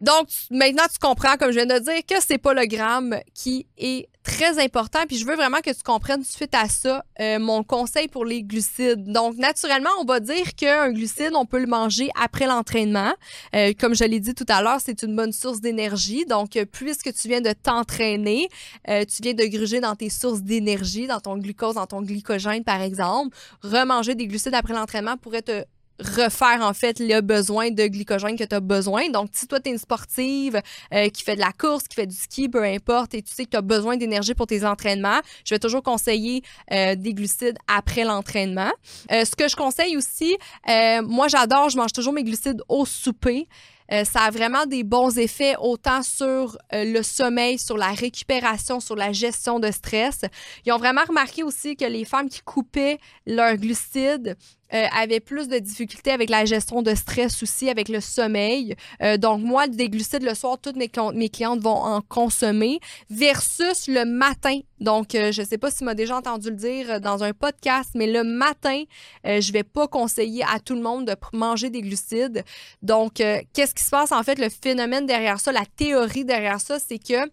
Donc, 0.00 0.28
maintenant, 0.50 0.84
tu 0.92 0.98
comprends, 1.00 1.36
comme 1.36 1.50
je 1.50 1.56
viens 1.56 1.66
de 1.66 1.78
dire, 1.78 2.00
que 2.08 2.14
c'est 2.20 2.38
pas 2.38 2.54
le 2.54 2.66
gramme 2.66 3.16
qui 3.34 3.66
est 3.76 4.08
très 4.22 4.62
important. 4.62 5.00
Puis 5.08 5.16
je 5.16 5.26
veux 5.26 5.34
vraiment 5.34 5.58
que 5.58 5.70
tu 5.70 5.82
comprennes 5.82 6.22
suite 6.22 6.54
à 6.54 6.68
ça 6.68 7.04
euh, 7.20 7.38
mon 7.38 7.64
conseil 7.64 8.08
pour 8.08 8.24
les 8.24 8.42
glucides. 8.42 9.10
Donc, 9.10 9.36
naturellement, 9.36 9.90
on 10.00 10.04
va 10.04 10.20
dire 10.20 10.54
qu'un 10.54 10.92
glucide, 10.92 11.32
on 11.34 11.46
peut 11.46 11.58
le 11.58 11.66
manger 11.66 12.10
après 12.20 12.46
l'entraînement. 12.46 13.12
Euh, 13.54 13.72
comme 13.78 13.94
je 13.94 14.04
l'ai 14.04 14.20
dit 14.20 14.34
tout 14.34 14.46
à 14.48 14.62
l'heure, 14.62 14.78
c'est 14.84 15.02
une 15.02 15.16
bonne 15.16 15.32
source 15.32 15.60
d'énergie. 15.60 16.26
Donc, 16.26 16.56
euh, 16.56 16.64
puisque 16.64 17.12
tu 17.12 17.28
viens 17.28 17.40
de 17.40 17.52
t'entraîner, 17.52 18.48
tu 18.86 19.22
viens 19.22 19.34
de 19.34 19.44
gruger 19.44 19.80
dans 19.80 19.96
tes 19.96 20.10
sources 20.10 20.42
d'énergie, 20.42 21.06
dans 21.06 21.20
ton 21.20 21.36
glucose, 21.38 21.74
dans 21.74 21.86
ton 21.86 22.02
glycogène, 22.02 22.64
par 22.64 22.82
exemple, 22.82 23.36
remanger 23.62 24.14
des 24.14 24.26
glucides 24.26 24.54
après 24.54 24.74
l'entraînement 24.74 25.16
pourrait 25.16 25.42
te 25.42 25.64
refaire 26.00 26.60
en 26.62 26.74
fait 26.74 27.00
le 27.00 27.20
besoin 27.20 27.70
de 27.70 27.86
glycogène 27.86 28.36
que 28.36 28.44
tu 28.44 28.54
as 28.54 28.60
besoin. 28.60 29.08
Donc, 29.10 29.30
si 29.32 29.46
toi, 29.46 29.60
tu 29.60 29.68
es 29.68 29.72
une 29.72 29.78
sportive 29.78 30.60
euh, 30.94 31.08
qui 31.08 31.22
fait 31.22 31.34
de 31.34 31.40
la 31.40 31.52
course, 31.52 31.88
qui 31.88 31.96
fait 31.96 32.06
du 32.06 32.16
ski, 32.16 32.48
peu 32.48 32.62
importe, 32.62 33.14
et 33.14 33.22
tu 33.22 33.32
sais 33.32 33.44
que 33.44 33.50
tu 33.50 33.56
as 33.56 33.62
besoin 33.62 33.96
d'énergie 33.96 34.34
pour 34.34 34.46
tes 34.46 34.64
entraînements, 34.64 35.20
je 35.44 35.54
vais 35.54 35.58
toujours 35.58 35.82
conseiller 35.82 36.42
euh, 36.72 36.94
des 36.94 37.14
glucides 37.14 37.58
après 37.66 38.04
l'entraînement. 38.04 38.70
Euh, 39.10 39.24
ce 39.24 39.34
que 39.34 39.48
je 39.48 39.56
conseille 39.56 39.96
aussi, 39.96 40.36
moi 41.02 41.28
j'adore, 41.28 41.68
je 41.70 41.76
mange 41.76 41.92
toujours 41.92 42.12
mes 42.12 42.24
glucides 42.24 42.62
au 42.68 42.84
souper. 42.84 43.48
ça 43.90 44.20
a 44.20 44.30
vraiment 44.30 44.66
des 44.66 44.84
bons 44.84 45.18
effets 45.18 45.54
autant 45.58 46.02
sur 46.02 46.58
le 46.72 47.02
sommeil, 47.02 47.58
sur 47.58 47.76
la 47.76 47.88
récupération, 47.88 48.80
sur 48.80 48.96
la 48.96 49.12
gestion 49.12 49.58
de 49.58 49.70
stress. 49.70 50.20
Ils 50.64 50.72
ont 50.72 50.78
vraiment 50.78 51.04
remarqué 51.08 51.42
aussi 51.42 51.76
que 51.76 51.84
les 51.84 52.04
femmes 52.04 52.28
qui 52.28 52.40
coupaient 52.40 52.98
leurs 53.26 53.56
glucides 53.56 54.36
euh, 54.74 54.86
avait 54.94 55.20
plus 55.20 55.48
de 55.48 55.58
difficultés 55.58 56.10
avec 56.10 56.30
la 56.30 56.44
gestion 56.44 56.82
de 56.82 56.94
stress 56.94 57.42
aussi, 57.42 57.70
avec 57.70 57.88
le 57.88 58.00
sommeil. 58.00 58.74
Euh, 59.02 59.16
donc, 59.16 59.42
moi, 59.42 59.66
des 59.66 59.88
glucides 59.88 60.22
le 60.22 60.34
soir, 60.34 60.58
toutes 60.60 60.76
mes, 60.76 60.90
mes 61.14 61.28
clientes 61.28 61.60
vont 61.60 61.70
en 61.70 62.00
consommer 62.02 62.80
versus 63.08 63.88
le 63.88 64.04
matin. 64.04 64.60
Donc, 64.80 65.14
euh, 65.14 65.32
je 65.32 65.42
ne 65.42 65.46
sais 65.46 65.58
pas 65.58 65.70
si 65.70 65.78
tu 65.78 65.84
m'as 65.84 65.94
déjà 65.94 66.16
entendu 66.16 66.50
le 66.50 66.56
dire 66.56 67.00
dans 67.00 67.24
un 67.24 67.32
podcast, 67.32 67.90
mais 67.94 68.06
le 68.06 68.24
matin, 68.24 68.82
je 69.24 69.52
vais 69.52 69.64
pas 69.64 69.88
conseiller 69.88 70.44
à 70.44 70.60
tout 70.60 70.74
le 70.74 70.82
monde 70.82 71.06
de 71.06 71.14
manger 71.32 71.70
des 71.70 71.80
glucides. 71.80 72.44
Donc, 72.82 73.14
qu'est-ce 73.14 73.74
qui 73.74 73.84
se 73.84 73.90
passe? 73.90 74.12
En 74.12 74.22
fait? 74.22 74.38
Le 74.38 74.48
phénomène 74.48 75.06
derrière 75.06 75.40
ça, 75.40 75.52
la 75.52 75.64
théorie 75.76 76.24
derrière 76.24 76.60
ça, 76.60 76.78
c'est 76.78 76.98
que 76.98 77.28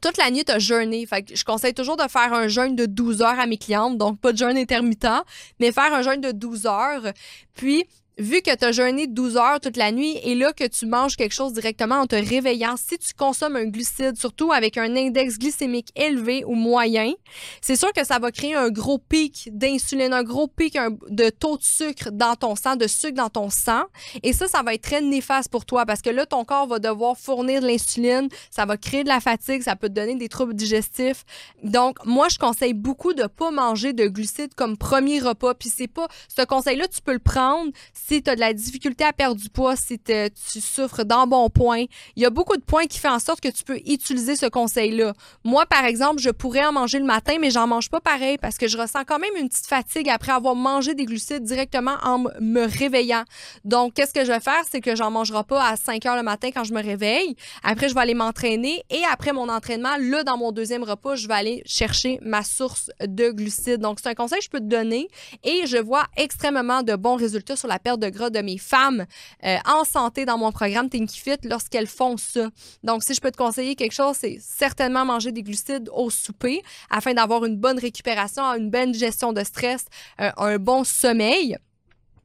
toute 0.00 0.16
la 0.16 0.30
nuit, 0.30 0.44
tu 0.44 0.52
as 0.52 0.58
jeûné. 0.58 1.06
Fait 1.06 1.24
je 1.34 1.44
conseille 1.44 1.74
toujours 1.74 1.96
de 1.96 2.08
faire 2.08 2.32
un 2.32 2.48
jeûne 2.48 2.76
de 2.76 2.86
12 2.86 3.22
heures 3.22 3.38
à 3.38 3.46
mes 3.46 3.58
clientes, 3.58 3.98
donc 3.98 4.20
pas 4.20 4.32
de 4.32 4.38
jeûne 4.38 4.56
intermittent, 4.56 5.24
mais 5.60 5.72
faire 5.72 5.92
un 5.92 6.02
jeûne 6.02 6.20
de 6.20 6.32
12 6.32 6.66
heures. 6.66 7.12
Puis, 7.54 7.84
vu 8.18 8.42
que 8.42 8.54
tu 8.54 8.64
as 8.64 8.72
jeûné 8.72 9.06
12 9.06 9.36
heures 9.36 9.60
toute 9.60 9.76
la 9.76 9.92
nuit 9.92 10.18
et 10.22 10.34
là 10.34 10.52
que 10.52 10.66
tu 10.66 10.86
manges 10.86 11.16
quelque 11.16 11.34
chose 11.34 11.52
directement 11.52 11.96
en 11.96 12.06
te 12.06 12.16
réveillant, 12.16 12.74
si 12.76 12.98
tu 12.98 13.14
consommes 13.14 13.56
un 13.56 13.66
glucide, 13.66 14.18
surtout 14.18 14.52
avec 14.52 14.76
un 14.76 14.96
index 14.96 15.38
glycémique 15.38 15.90
élevé 15.96 16.44
ou 16.44 16.54
moyen, 16.54 17.12
c'est 17.60 17.76
sûr 17.76 17.92
que 17.92 18.04
ça 18.04 18.18
va 18.18 18.32
créer 18.32 18.54
un 18.54 18.70
gros 18.70 18.98
pic 18.98 19.48
d'insuline, 19.52 20.12
un 20.12 20.24
gros 20.24 20.48
pic 20.48 20.76
de 21.08 21.30
taux 21.30 21.56
de 21.56 21.62
sucre 21.62 22.10
dans 22.10 22.34
ton 22.34 22.56
sang, 22.56 22.76
de 22.76 22.86
sucre 22.86 23.14
dans 23.14 23.30
ton 23.30 23.50
sang. 23.50 23.84
Et 24.22 24.32
ça, 24.32 24.48
ça 24.48 24.62
va 24.62 24.74
être 24.74 24.82
très 24.82 25.00
néfaste 25.00 25.50
pour 25.50 25.64
toi 25.64 25.86
parce 25.86 26.02
que 26.02 26.10
là, 26.10 26.26
ton 26.26 26.44
corps 26.44 26.66
va 26.66 26.78
devoir 26.78 27.16
fournir 27.16 27.62
de 27.62 27.66
l'insuline, 27.66 28.28
ça 28.50 28.64
va 28.64 28.76
créer 28.76 29.04
de 29.04 29.08
la 29.08 29.20
fatigue, 29.20 29.62
ça 29.62 29.76
peut 29.76 29.88
te 29.88 29.94
donner 29.94 30.16
des 30.16 30.28
troubles 30.28 30.54
digestifs. 30.54 31.24
Donc, 31.62 32.04
moi, 32.04 32.28
je 32.28 32.38
conseille 32.38 32.74
beaucoup 32.74 33.14
de 33.14 33.26
pas 33.26 33.50
manger 33.50 33.92
de 33.92 34.06
glucides 34.06 34.54
comme 34.54 34.76
premier 34.76 35.20
repas. 35.20 35.54
Puis 35.54 35.70
c'est 35.74 35.88
pas, 35.88 36.08
ce 36.34 36.44
conseil-là, 36.44 36.88
tu 36.88 37.00
peux 37.00 37.12
le 37.12 37.18
prendre 37.18 37.70
si 38.08 38.22
tu 38.22 38.30
as 38.30 38.36
de 38.36 38.40
la 38.40 38.54
difficulté 38.54 39.04
à 39.04 39.12
perdre 39.12 39.38
du 39.38 39.50
poids, 39.50 39.76
si 39.76 39.98
tu 39.98 40.60
souffres 40.62 41.04
d'embonpoint, 41.04 41.84
il 42.16 42.22
y 42.22 42.24
a 42.24 42.30
beaucoup 42.30 42.56
de 42.56 42.62
points 42.62 42.86
qui 42.86 42.98
font 42.98 43.10
en 43.10 43.18
sorte 43.18 43.42
que 43.42 43.48
tu 43.48 43.64
peux 43.64 43.76
utiliser 43.86 44.34
ce 44.34 44.46
conseil-là. 44.46 45.12
Moi, 45.44 45.66
par 45.66 45.84
exemple, 45.84 46.18
je 46.18 46.30
pourrais 46.30 46.64
en 46.64 46.72
manger 46.72 47.00
le 47.00 47.04
matin, 47.04 47.36
mais 47.38 47.50
j'en 47.50 47.66
mange 47.66 47.90
pas 47.90 48.00
pareil 48.00 48.38
parce 48.38 48.56
que 48.56 48.66
je 48.66 48.78
ressens 48.78 49.04
quand 49.06 49.18
même 49.18 49.36
une 49.38 49.50
petite 49.50 49.66
fatigue 49.66 50.08
après 50.08 50.32
avoir 50.32 50.54
mangé 50.54 50.94
des 50.94 51.04
glucides 51.04 51.44
directement 51.44 51.96
en 52.02 52.24
me 52.40 52.66
réveillant. 52.66 53.24
Donc, 53.64 53.92
qu'est-ce 53.92 54.14
que 54.14 54.24
je 54.24 54.32
vais 54.32 54.40
faire? 54.40 54.62
C'est 54.70 54.80
que 54.80 54.96
j'en 54.96 55.10
mangerai 55.10 55.44
pas 55.44 55.62
à 55.62 55.76
5 55.76 56.06
heures 56.06 56.16
le 56.16 56.22
matin 56.22 56.48
quand 56.50 56.64
je 56.64 56.72
me 56.72 56.82
réveille. 56.82 57.36
Après, 57.62 57.90
je 57.90 57.94
vais 57.94 58.00
aller 58.00 58.14
m'entraîner 58.14 58.84
et 58.88 59.02
après 59.12 59.34
mon 59.34 59.50
entraînement, 59.50 59.96
là, 60.00 60.24
dans 60.24 60.38
mon 60.38 60.50
deuxième 60.52 60.82
repas, 60.82 61.14
je 61.14 61.28
vais 61.28 61.34
aller 61.34 61.62
chercher 61.66 62.20
ma 62.22 62.42
source 62.42 62.90
de 63.06 63.30
glucides. 63.32 63.82
Donc, 63.82 63.98
c'est 64.02 64.08
un 64.08 64.14
conseil 64.14 64.38
que 64.38 64.44
je 64.46 64.50
peux 64.50 64.60
te 64.60 64.64
donner 64.64 65.08
et 65.44 65.66
je 65.66 65.76
vois 65.76 66.06
extrêmement 66.16 66.82
de 66.82 66.96
bons 66.96 67.16
résultats 67.16 67.56
sur 67.56 67.68
la 67.68 67.78
perte 67.78 67.97
de 67.98 68.08
gras 68.08 68.30
de 68.30 68.40
mes 68.40 68.58
femmes 68.58 69.06
euh, 69.44 69.56
en 69.66 69.84
santé 69.84 70.24
dans 70.24 70.38
mon 70.38 70.52
programme 70.52 70.88
Tinky 70.88 71.18
Fit 71.18 71.38
lorsqu'elles 71.44 71.86
font 71.86 72.16
ça. 72.16 72.50
Donc, 72.82 73.02
si 73.04 73.14
je 73.14 73.20
peux 73.20 73.30
te 73.30 73.36
conseiller 73.36 73.74
quelque 73.74 73.92
chose, 73.92 74.16
c'est 74.18 74.38
certainement 74.40 75.04
manger 75.04 75.32
des 75.32 75.42
glucides 75.42 75.90
au 75.92 76.10
souper 76.10 76.62
afin 76.90 77.14
d'avoir 77.14 77.44
une 77.44 77.56
bonne 77.56 77.78
récupération, 77.78 78.42
une 78.54 78.70
bonne 78.70 78.94
gestion 78.94 79.32
de 79.32 79.42
stress, 79.44 79.86
euh, 80.20 80.30
un 80.36 80.58
bon 80.58 80.84
sommeil 80.84 81.56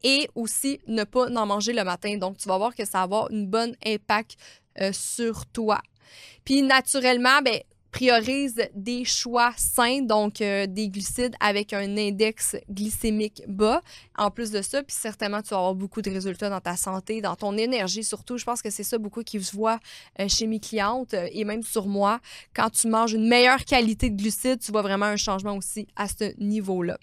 et 0.04 0.30
aussi 0.36 0.80
ne 0.88 1.04
pas 1.04 1.30
en 1.30 1.46
manger 1.46 1.74
le 1.74 1.84
matin. 1.84 2.18
Donc, 2.18 2.38
tu 2.38 2.48
vas 2.48 2.58
voir 2.58 2.76
que 2.76 2.86
ça 2.86 3.00
va 3.00 3.04
avoir 3.04 3.32
une 3.32 3.48
bonne 3.48 3.76
impact 3.86 4.36
euh, 4.82 4.92
sur 4.92 5.46
toi. 5.48 5.80
Puis 6.46 6.62
naturellement, 6.62 7.42
ben, 7.44 7.60
priorise 7.94 8.60
des 8.74 9.06
choix 9.06 9.54
sains, 9.56 10.02
donc 10.02 10.42
euh, 10.42 10.66
des 10.68 10.90
glucides 10.90 11.36
avec 11.40 11.74
un 11.74 11.96
index 11.96 12.58
glycémique 12.70 13.44
bas. 13.48 13.82
En 14.18 14.32
plus 14.32 14.52
de 14.52 14.62
ça, 14.62 14.84
puis 14.84 14.96
certainement, 14.96 15.42
tu 15.42 15.50
vas 15.50 15.58
avoir 15.58 15.76
beaucoup 15.76 16.02
de 16.02 16.10
résultats 16.10 16.50
dans 16.50 16.60
ta 16.60 16.76
santé, 16.76 17.22
dans 17.22 17.36
ton 17.36 17.56
énergie 17.56 18.04
surtout. 18.04 18.38
Je 18.38 18.44
pense 18.44 18.62
que 18.62 18.72
c'est 18.72 18.84
ça 18.84 18.98
beaucoup 18.98 19.22
qui 19.22 19.42
se 19.42 19.56
voit 19.56 19.80
euh, 20.20 20.28
chez 20.28 20.48
mes 20.48 20.60
clientes 20.60 21.14
euh, 21.14 21.30
et 21.32 21.46
même 21.46 21.62
sur 21.62 21.86
moi. 21.86 22.20
Quand 22.56 22.72
tu 22.72 22.88
manges 22.88 23.14
une 23.14 23.28
meilleure 23.28 23.64
qualité 23.64 24.10
de 24.10 24.20
glucides, 24.20 24.60
tu 24.60 24.72
vois 24.72 24.82
vraiment 24.82 25.06
un 25.06 25.16
changement 25.16 25.56
aussi 25.56 25.88
à 25.96 26.08
ce 26.08 26.34
niveau-là. 26.42 26.98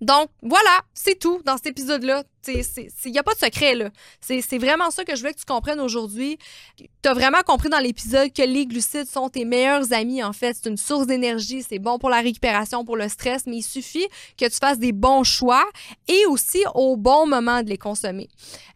Donc, 0.00 0.28
voilà, 0.42 0.80
c'est 0.94 1.18
tout 1.18 1.42
dans 1.44 1.56
cet 1.56 1.66
épisode-là. 1.66 2.24
Il 2.48 3.12
n'y 3.12 3.18
a 3.18 3.22
pas 3.22 3.34
de 3.34 3.38
secret, 3.38 3.74
là. 3.74 3.90
C'est 4.20 4.58
vraiment 4.58 4.90
ça 4.90 5.04
que 5.04 5.16
je 5.16 5.22
veux 5.22 5.30
que 5.30 5.38
tu 5.38 5.44
comprennes 5.44 5.80
aujourd'hui. 5.80 6.38
Tu 6.76 7.08
as 7.08 7.14
vraiment 7.14 7.42
compris 7.46 7.68
dans 7.68 7.78
l'épisode 7.78 8.32
que 8.32 8.42
les 8.42 8.66
glucides 8.66 9.08
sont 9.08 9.28
tes 9.28 9.44
meilleurs 9.44 9.92
amis, 9.92 10.22
en 10.22 10.32
fait. 10.32 10.56
C'est 10.60 10.68
une 10.68 10.76
source 10.76 11.06
d'énergie, 11.06 11.62
c'est 11.62 11.78
bon 11.78 11.98
pour 11.98 12.10
la 12.10 12.20
récupération, 12.20 12.84
pour 12.84 12.96
le 12.96 13.08
stress, 13.08 13.44
mais 13.46 13.56
il 13.56 13.62
suffit 13.62 14.06
que 14.38 14.46
tu 14.46 14.56
fasses 14.56 14.78
des 14.78 14.92
bons 14.92 15.24
choix 15.24 15.64
et 16.08 16.26
aussi 16.26 16.62
au 16.74 16.96
bon 16.96 17.26
moment 17.26 17.62
de 17.62 17.68
les 17.68 17.78
consommer. 17.78 18.28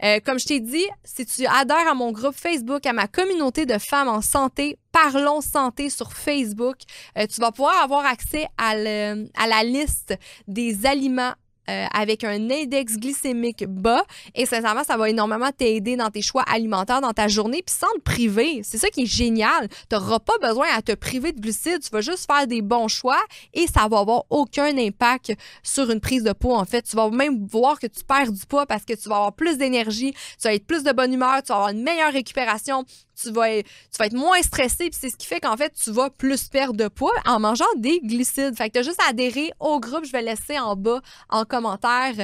Euh, 0.02 0.20
comme 0.24 0.38
je 0.38 0.46
t'ai 0.46 0.60
dit, 0.60 0.86
si 1.04 1.26
tu 1.26 1.46
adhères 1.46 1.88
à 1.88 1.94
mon 1.94 2.12
groupe 2.12 2.34
Facebook, 2.34 2.86
à 2.86 2.92
ma 2.92 3.06
communauté 3.06 3.66
de 3.66 3.78
femmes 3.78 4.08
en 4.08 4.22
santé, 4.22 4.78
Parlons 4.90 5.40
Santé 5.40 5.90
sur 5.90 6.12
Facebook. 6.12 6.76
Euh, 7.16 7.26
tu 7.26 7.40
vas 7.40 7.52
pouvoir 7.52 7.82
avoir 7.82 8.06
accès 8.06 8.46
à, 8.56 8.70
à 8.70 9.46
la 9.46 9.62
liste 9.62 10.14
des 10.46 10.86
aliments 10.86 11.34
euh, 11.68 11.86
avec 11.92 12.24
un 12.24 12.50
index 12.50 12.96
glycémique 12.96 13.64
bas. 13.66 14.04
Et 14.34 14.46
sincèrement, 14.46 14.84
ça 14.84 14.96
va 14.96 15.10
énormément 15.10 15.50
t'aider 15.56 15.96
dans 15.96 16.10
tes 16.10 16.22
choix 16.22 16.42
alimentaires 16.42 17.00
dans 17.00 17.12
ta 17.12 17.28
journée, 17.28 17.62
puis 17.64 17.74
sans 17.74 17.92
te 17.94 18.00
priver. 18.00 18.60
C'est 18.62 18.78
ça 18.78 18.88
qui 18.88 19.02
est 19.02 19.06
génial. 19.06 19.68
Tu 19.88 19.96
n'auras 19.96 20.18
pas 20.18 20.38
besoin 20.40 20.66
à 20.74 20.82
te 20.82 20.92
priver 20.92 21.32
de 21.32 21.40
glucides. 21.40 21.80
Tu 21.80 21.90
vas 21.90 22.00
juste 22.00 22.30
faire 22.30 22.46
des 22.46 22.62
bons 22.62 22.88
choix 22.88 23.20
et 23.54 23.66
ça 23.66 23.88
va 23.88 23.98
avoir 23.98 24.24
aucun 24.30 24.76
impact 24.76 25.32
sur 25.62 25.90
une 25.90 26.00
prise 26.00 26.22
de 26.22 26.32
poids. 26.32 26.58
En 26.58 26.64
fait, 26.64 26.82
tu 26.82 26.96
vas 26.96 27.10
même 27.10 27.46
voir 27.46 27.78
que 27.78 27.86
tu 27.86 28.04
perds 28.04 28.32
du 28.32 28.46
poids 28.46 28.66
parce 28.66 28.84
que 28.84 28.94
tu 28.94 29.08
vas 29.08 29.16
avoir 29.16 29.32
plus 29.32 29.58
d'énergie, 29.58 30.12
tu 30.12 30.48
vas 30.48 30.54
être 30.54 30.66
plus 30.66 30.82
de 30.82 30.92
bonne 30.92 31.12
humeur, 31.12 31.42
tu 31.42 31.48
vas 31.48 31.56
avoir 31.56 31.70
une 31.70 31.82
meilleure 31.82 32.12
récupération, 32.12 32.84
tu 33.20 33.30
vas, 33.32 33.50
être, 33.50 34.12
moins 34.12 34.40
stressé. 34.42 34.90
Puis 34.90 34.98
c'est 35.00 35.10
ce 35.10 35.16
qui 35.16 35.26
fait 35.26 35.40
qu'en 35.40 35.56
fait, 35.56 35.72
tu 35.72 35.90
vas 35.90 36.10
plus 36.10 36.48
perdre 36.48 36.76
de 36.76 36.88
poids 36.88 37.12
en 37.26 37.40
mangeant 37.40 37.64
des 37.76 38.00
glucides. 38.00 38.56
Fait 38.56 38.68
que 38.68 38.74
tu 38.74 38.78
as 38.78 38.82
juste 38.82 39.00
à 39.02 39.10
adhérer 39.10 39.52
au 39.60 39.80
groupe. 39.80 40.04
Je 40.04 40.12
vais 40.12 40.22
laisser 40.22 40.58
en 40.58 40.76
bas 40.76 41.00
en 41.28 41.44
commentaire 41.44 42.14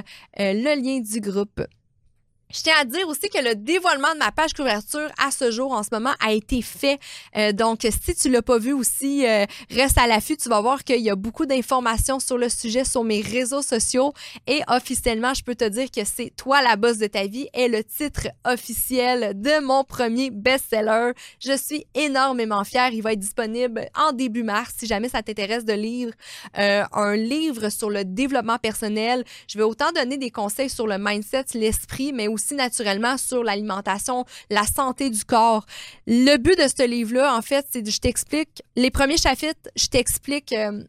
euh, 0.40 0.52
le 0.52 0.82
lien 0.82 1.00
du 1.00 1.20
groupe. 1.20 1.60
Je 2.50 2.62
tiens 2.62 2.74
à 2.80 2.84
dire 2.84 3.08
aussi 3.08 3.28
que 3.28 3.42
le 3.42 3.54
dévoilement 3.56 4.12
de 4.12 4.18
ma 4.18 4.30
page 4.30 4.52
couverture 4.52 5.10
à 5.18 5.30
ce 5.30 5.50
jour, 5.50 5.72
en 5.72 5.82
ce 5.82 5.88
moment, 5.90 6.12
a 6.24 6.32
été 6.32 6.62
fait. 6.62 7.00
Euh, 7.36 7.52
donc, 7.52 7.80
si 7.82 8.14
tu 8.14 8.28
l'as 8.28 8.42
pas 8.42 8.58
vu 8.58 8.72
aussi, 8.72 9.26
euh, 9.26 9.44
reste 9.70 9.98
à 9.98 10.06
l'affût. 10.06 10.36
Tu 10.36 10.48
vas 10.48 10.60
voir 10.60 10.84
qu'il 10.84 11.00
y 11.00 11.10
a 11.10 11.16
beaucoup 11.16 11.46
d'informations 11.46 12.20
sur 12.20 12.38
le 12.38 12.48
sujet 12.48 12.84
sur 12.84 13.02
mes 13.02 13.22
réseaux 13.22 13.62
sociaux. 13.62 14.12
Et 14.46 14.60
officiellement, 14.68 15.34
je 15.34 15.42
peux 15.42 15.56
te 15.56 15.68
dire 15.68 15.90
que 15.90 16.04
c'est 16.04 16.30
Toi 16.36 16.62
la 16.62 16.76
bosse 16.76 16.98
de 16.98 17.06
ta 17.06 17.26
vie 17.26 17.48
est 17.54 17.68
le 17.68 17.82
titre 17.82 18.28
officiel 18.44 19.40
de 19.40 19.64
mon 19.64 19.82
premier 19.82 20.30
best-seller. 20.30 21.12
Je 21.40 21.56
suis 21.56 21.86
énormément 21.94 22.62
fière. 22.62 22.90
Il 22.92 23.02
va 23.02 23.14
être 23.14 23.20
disponible 23.20 23.88
en 23.96 24.12
début 24.12 24.44
mars 24.44 24.74
si 24.78 24.86
jamais 24.86 25.08
ça 25.08 25.22
t'intéresse 25.22 25.64
de 25.64 25.72
lire 25.72 26.12
euh, 26.58 26.84
un 26.92 27.16
livre 27.16 27.68
sur 27.70 27.90
le 27.90 28.04
développement 28.04 28.58
personnel. 28.58 29.24
Je 29.48 29.58
vais 29.58 29.64
autant 29.64 29.90
donner 29.92 30.18
des 30.18 30.30
conseils 30.30 30.70
sur 30.70 30.86
le 30.86 30.98
mindset, 30.98 31.46
l'esprit, 31.54 32.12
mais 32.12 32.28
aussi 32.28 32.43
naturellement 32.52 33.16
sur 33.16 33.42
l'alimentation, 33.42 34.24
la 34.50 34.64
santé 34.64 35.10
du 35.10 35.24
corps. 35.24 35.66
Le 36.06 36.36
but 36.36 36.58
de 36.58 36.68
ce 36.68 36.86
livre-là, 36.86 37.36
en 37.36 37.42
fait, 37.42 37.66
c'est 37.70 37.88
je 37.88 38.00
t'explique, 38.00 38.62
les 38.76 38.90
premiers 38.90 39.16
chapitres, 39.16 39.70
je 39.76 39.86
t'explique 39.86 40.52
euh, 40.52 40.82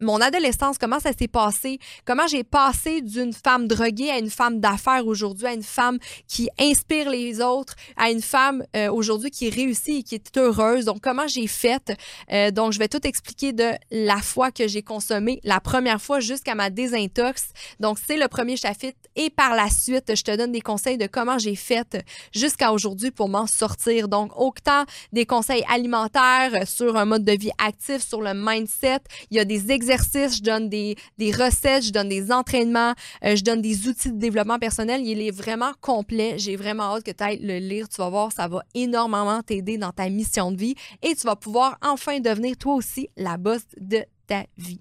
mon 0.00 0.20
adolescence, 0.20 0.76
comment 0.78 1.00
ça 1.00 1.12
s'est 1.18 1.28
passé, 1.28 1.78
comment 2.04 2.26
j'ai 2.26 2.44
passé 2.44 3.00
d'une 3.00 3.32
femme 3.32 3.66
droguée 3.66 4.10
à 4.10 4.18
une 4.18 4.30
femme 4.30 4.60
d'affaires 4.60 5.06
aujourd'hui, 5.06 5.46
à 5.46 5.54
une 5.54 5.62
femme 5.62 5.98
qui 6.28 6.48
inspire 6.58 7.08
les 7.08 7.40
autres, 7.40 7.74
à 7.96 8.10
une 8.10 8.20
femme 8.20 8.64
euh, 8.76 8.90
aujourd'hui 8.90 9.30
qui 9.30 9.48
réussit 9.48 10.00
et 10.00 10.02
qui 10.02 10.14
est 10.16 10.36
heureuse? 10.36 10.84
Donc, 10.84 11.00
comment 11.00 11.26
j'ai 11.26 11.46
fait? 11.46 11.96
Euh, 12.30 12.50
donc, 12.50 12.72
je 12.72 12.78
vais 12.78 12.88
tout 12.88 13.06
expliquer 13.06 13.52
de 13.52 13.70
la 13.90 14.18
fois 14.18 14.50
que 14.50 14.68
j'ai 14.68 14.82
consommé, 14.82 15.40
la 15.44 15.60
première 15.60 16.00
fois 16.00 16.20
jusqu'à 16.20 16.54
ma 16.54 16.68
désintox. 16.68 17.48
Donc, 17.80 17.98
c'est 18.04 18.18
le 18.18 18.28
premier 18.28 18.56
chapitre. 18.56 18.98
Et 19.16 19.30
par 19.30 19.54
la 19.54 19.70
suite, 19.70 20.14
je 20.14 20.22
te 20.22 20.36
donne 20.36 20.52
des 20.52 20.60
conseils 20.60 20.98
de 20.98 21.06
comment 21.06 21.38
j'ai 21.38 21.56
fait 21.56 22.04
jusqu'à 22.34 22.72
aujourd'hui 22.72 23.10
pour 23.10 23.28
m'en 23.28 23.46
sortir. 23.46 24.08
Donc, 24.08 24.32
autant 24.38 24.84
des 25.12 25.24
conseils 25.24 25.64
alimentaires 25.68 26.66
sur 26.66 26.96
un 26.96 27.06
mode 27.06 27.24
de 27.24 27.32
vie 27.32 27.52
actif, 27.58 28.06
sur 28.06 28.20
le 28.20 28.32
mindset. 28.34 29.00
Il 29.30 29.36
y 29.36 29.40
a 29.40 29.44
des 29.44 29.70
exercices, 29.70 29.85
je 29.86 30.42
donne 30.42 30.68
des, 30.68 30.96
des 31.18 31.30
recettes, 31.30 31.84
je 31.84 31.92
donne 31.92 32.08
des 32.08 32.32
entraînements, 32.32 32.94
euh, 33.24 33.36
je 33.36 33.42
donne 33.42 33.60
des 33.60 33.88
outils 33.88 34.12
de 34.12 34.18
développement 34.18 34.58
personnel. 34.58 35.02
Il 35.04 35.20
est 35.20 35.30
vraiment 35.30 35.72
complet. 35.80 36.34
J'ai 36.38 36.56
vraiment 36.56 36.94
hâte 36.94 37.04
que 37.04 37.10
tu 37.10 37.22
ailles 37.22 37.40
le 37.42 37.58
lire. 37.58 37.88
Tu 37.88 37.96
vas 37.96 38.08
voir, 38.08 38.32
ça 38.32 38.48
va 38.48 38.62
énormément 38.74 39.42
t'aider 39.42 39.78
dans 39.78 39.92
ta 39.92 40.08
mission 40.08 40.52
de 40.52 40.56
vie 40.56 40.74
et 41.02 41.14
tu 41.14 41.26
vas 41.26 41.36
pouvoir 41.36 41.78
enfin 41.82 42.20
devenir 42.20 42.56
toi 42.56 42.74
aussi 42.74 43.08
la 43.16 43.36
boss 43.36 43.62
de 43.80 44.04
ta 44.26 44.44
vie. 44.56 44.80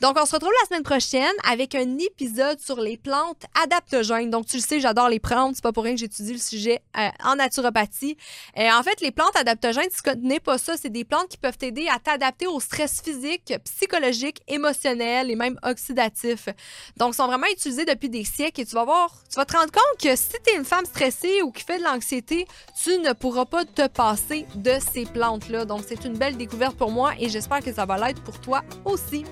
Donc, 0.00 0.18
on 0.20 0.26
se 0.26 0.34
retrouve 0.34 0.52
la 0.62 0.66
semaine 0.66 0.82
prochaine 0.82 1.32
avec 1.48 1.74
un 1.74 1.98
épisode 1.98 2.60
sur 2.60 2.80
les 2.80 2.98
plantes 2.98 3.44
adaptogènes. 3.62 4.30
Donc, 4.30 4.46
tu 4.46 4.56
le 4.56 4.62
sais, 4.62 4.78
j'adore 4.78 5.08
les 5.08 5.20
plantes. 5.20 5.54
C'est 5.54 5.62
pas 5.62 5.72
pour 5.72 5.84
rien 5.84 5.94
que 5.94 6.00
j'étudie 6.00 6.34
le 6.34 6.38
sujet 6.38 6.82
euh, 6.98 7.08
en 7.24 7.36
naturopathie. 7.36 8.16
Euh, 8.58 8.68
en 8.72 8.82
fait, 8.82 9.00
les 9.00 9.10
plantes 9.10 9.34
adaptogènes, 9.36 9.88
si 9.90 10.02
tu 10.02 10.40
pas 10.40 10.58
ça, 10.58 10.76
c'est 10.76 10.90
des 10.90 11.04
plantes 11.04 11.28
qui 11.28 11.38
peuvent 11.38 11.56
t'aider 11.56 11.88
à 11.88 11.98
t'adapter 11.98 12.46
au 12.46 12.60
stress 12.60 13.00
physique, 13.00 13.54
psychologique, 13.64 14.42
émotionnel 14.48 15.30
et 15.30 15.36
même 15.36 15.58
oxydatif. 15.62 16.48
Donc, 16.98 17.14
sont 17.14 17.26
vraiment 17.26 17.46
utilisés 17.50 17.86
depuis 17.86 18.10
des 18.10 18.24
siècles 18.24 18.60
et 18.60 18.66
tu 18.66 18.74
vas 18.74 18.84
voir, 18.84 19.10
tu 19.30 19.36
vas 19.36 19.46
te 19.46 19.56
rendre 19.56 19.72
compte 19.72 20.00
que 20.02 20.14
si 20.14 20.28
tu 20.44 20.52
es 20.52 20.56
une 20.56 20.66
femme 20.66 20.84
stressée 20.84 21.40
ou 21.42 21.52
qui 21.52 21.64
fait 21.64 21.78
de 21.78 21.84
l'anxiété, 21.84 22.46
tu 22.82 22.98
ne 22.98 23.12
pourras 23.14 23.46
pas 23.46 23.64
te 23.64 23.86
passer 23.86 24.46
de 24.56 24.74
ces 24.92 25.06
plantes-là. 25.06 25.64
Donc, 25.64 25.82
c'est 25.88 26.04
une 26.04 26.18
belle 26.18 26.36
découverte 26.36 26.76
pour 26.76 26.90
moi 26.90 27.12
et 27.18 27.30
j'espère 27.30 27.60
que 27.60 27.72
ça 27.72 27.86
va 27.86 27.96
l'être 27.96 28.22
pour 28.22 28.38
toi 28.40 28.62
aussi. 28.84 29.24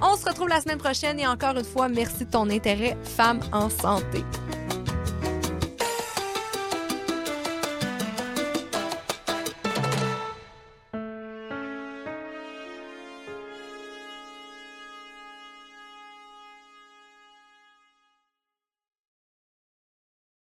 On 0.00 0.16
se 0.16 0.24
retrouve 0.24 0.48
la 0.48 0.60
semaine 0.60 0.78
prochaine 0.78 1.18
et 1.20 1.26
encore 1.26 1.56
une 1.56 1.64
fois, 1.64 1.88
merci 1.88 2.24
de 2.24 2.30
ton 2.30 2.48
intérêt, 2.50 2.96
Femme 3.04 3.40
en 3.52 3.68
santé. 3.68 4.24